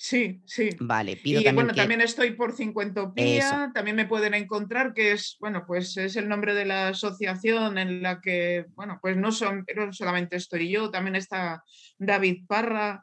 [0.01, 0.71] Sí, sí.
[0.79, 5.37] Vale, pido y también bueno, también estoy por Cincuentopía, también me pueden encontrar, que es,
[5.41, 9.67] bueno, pues es el nombre de la asociación en la que, bueno, pues no, son,
[9.75, 11.65] no solamente estoy yo, también está
[11.99, 13.03] David Parra,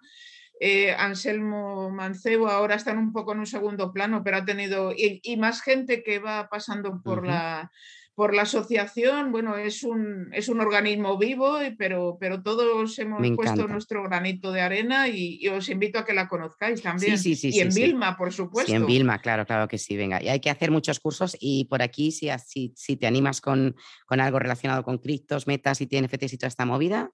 [0.60, 5.38] eh, Anselmo Mancebo, ahora están un poco en un segundo plano, pero ha tenido, y,
[5.38, 7.72] más gente que va pasando por la
[8.16, 13.68] por la asociación, bueno, es un, es un organismo vivo, pero, pero todos hemos puesto
[13.68, 17.18] nuestro granito de arena y, os invito a que la conozcáis también.
[17.18, 18.72] Sí, sí, sí, y en Vilma, por supuesto.
[18.72, 20.24] Sí, en Vilma, claro, claro que sí, venga.
[20.24, 23.76] Y hay que hacer muchos cursos y por aquí, si, si, si te animas con,
[24.06, 27.12] con algo relacionado con criptos, metas y NFTs y toda esta movida,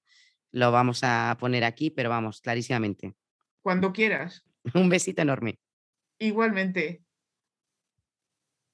[0.52, 3.16] lo vamos a poner aquí, pero vamos, clarísimamente.
[3.62, 4.44] Cuando quieras.
[4.76, 5.60] Un besito enorme.
[6.20, 7.04] Igualmente.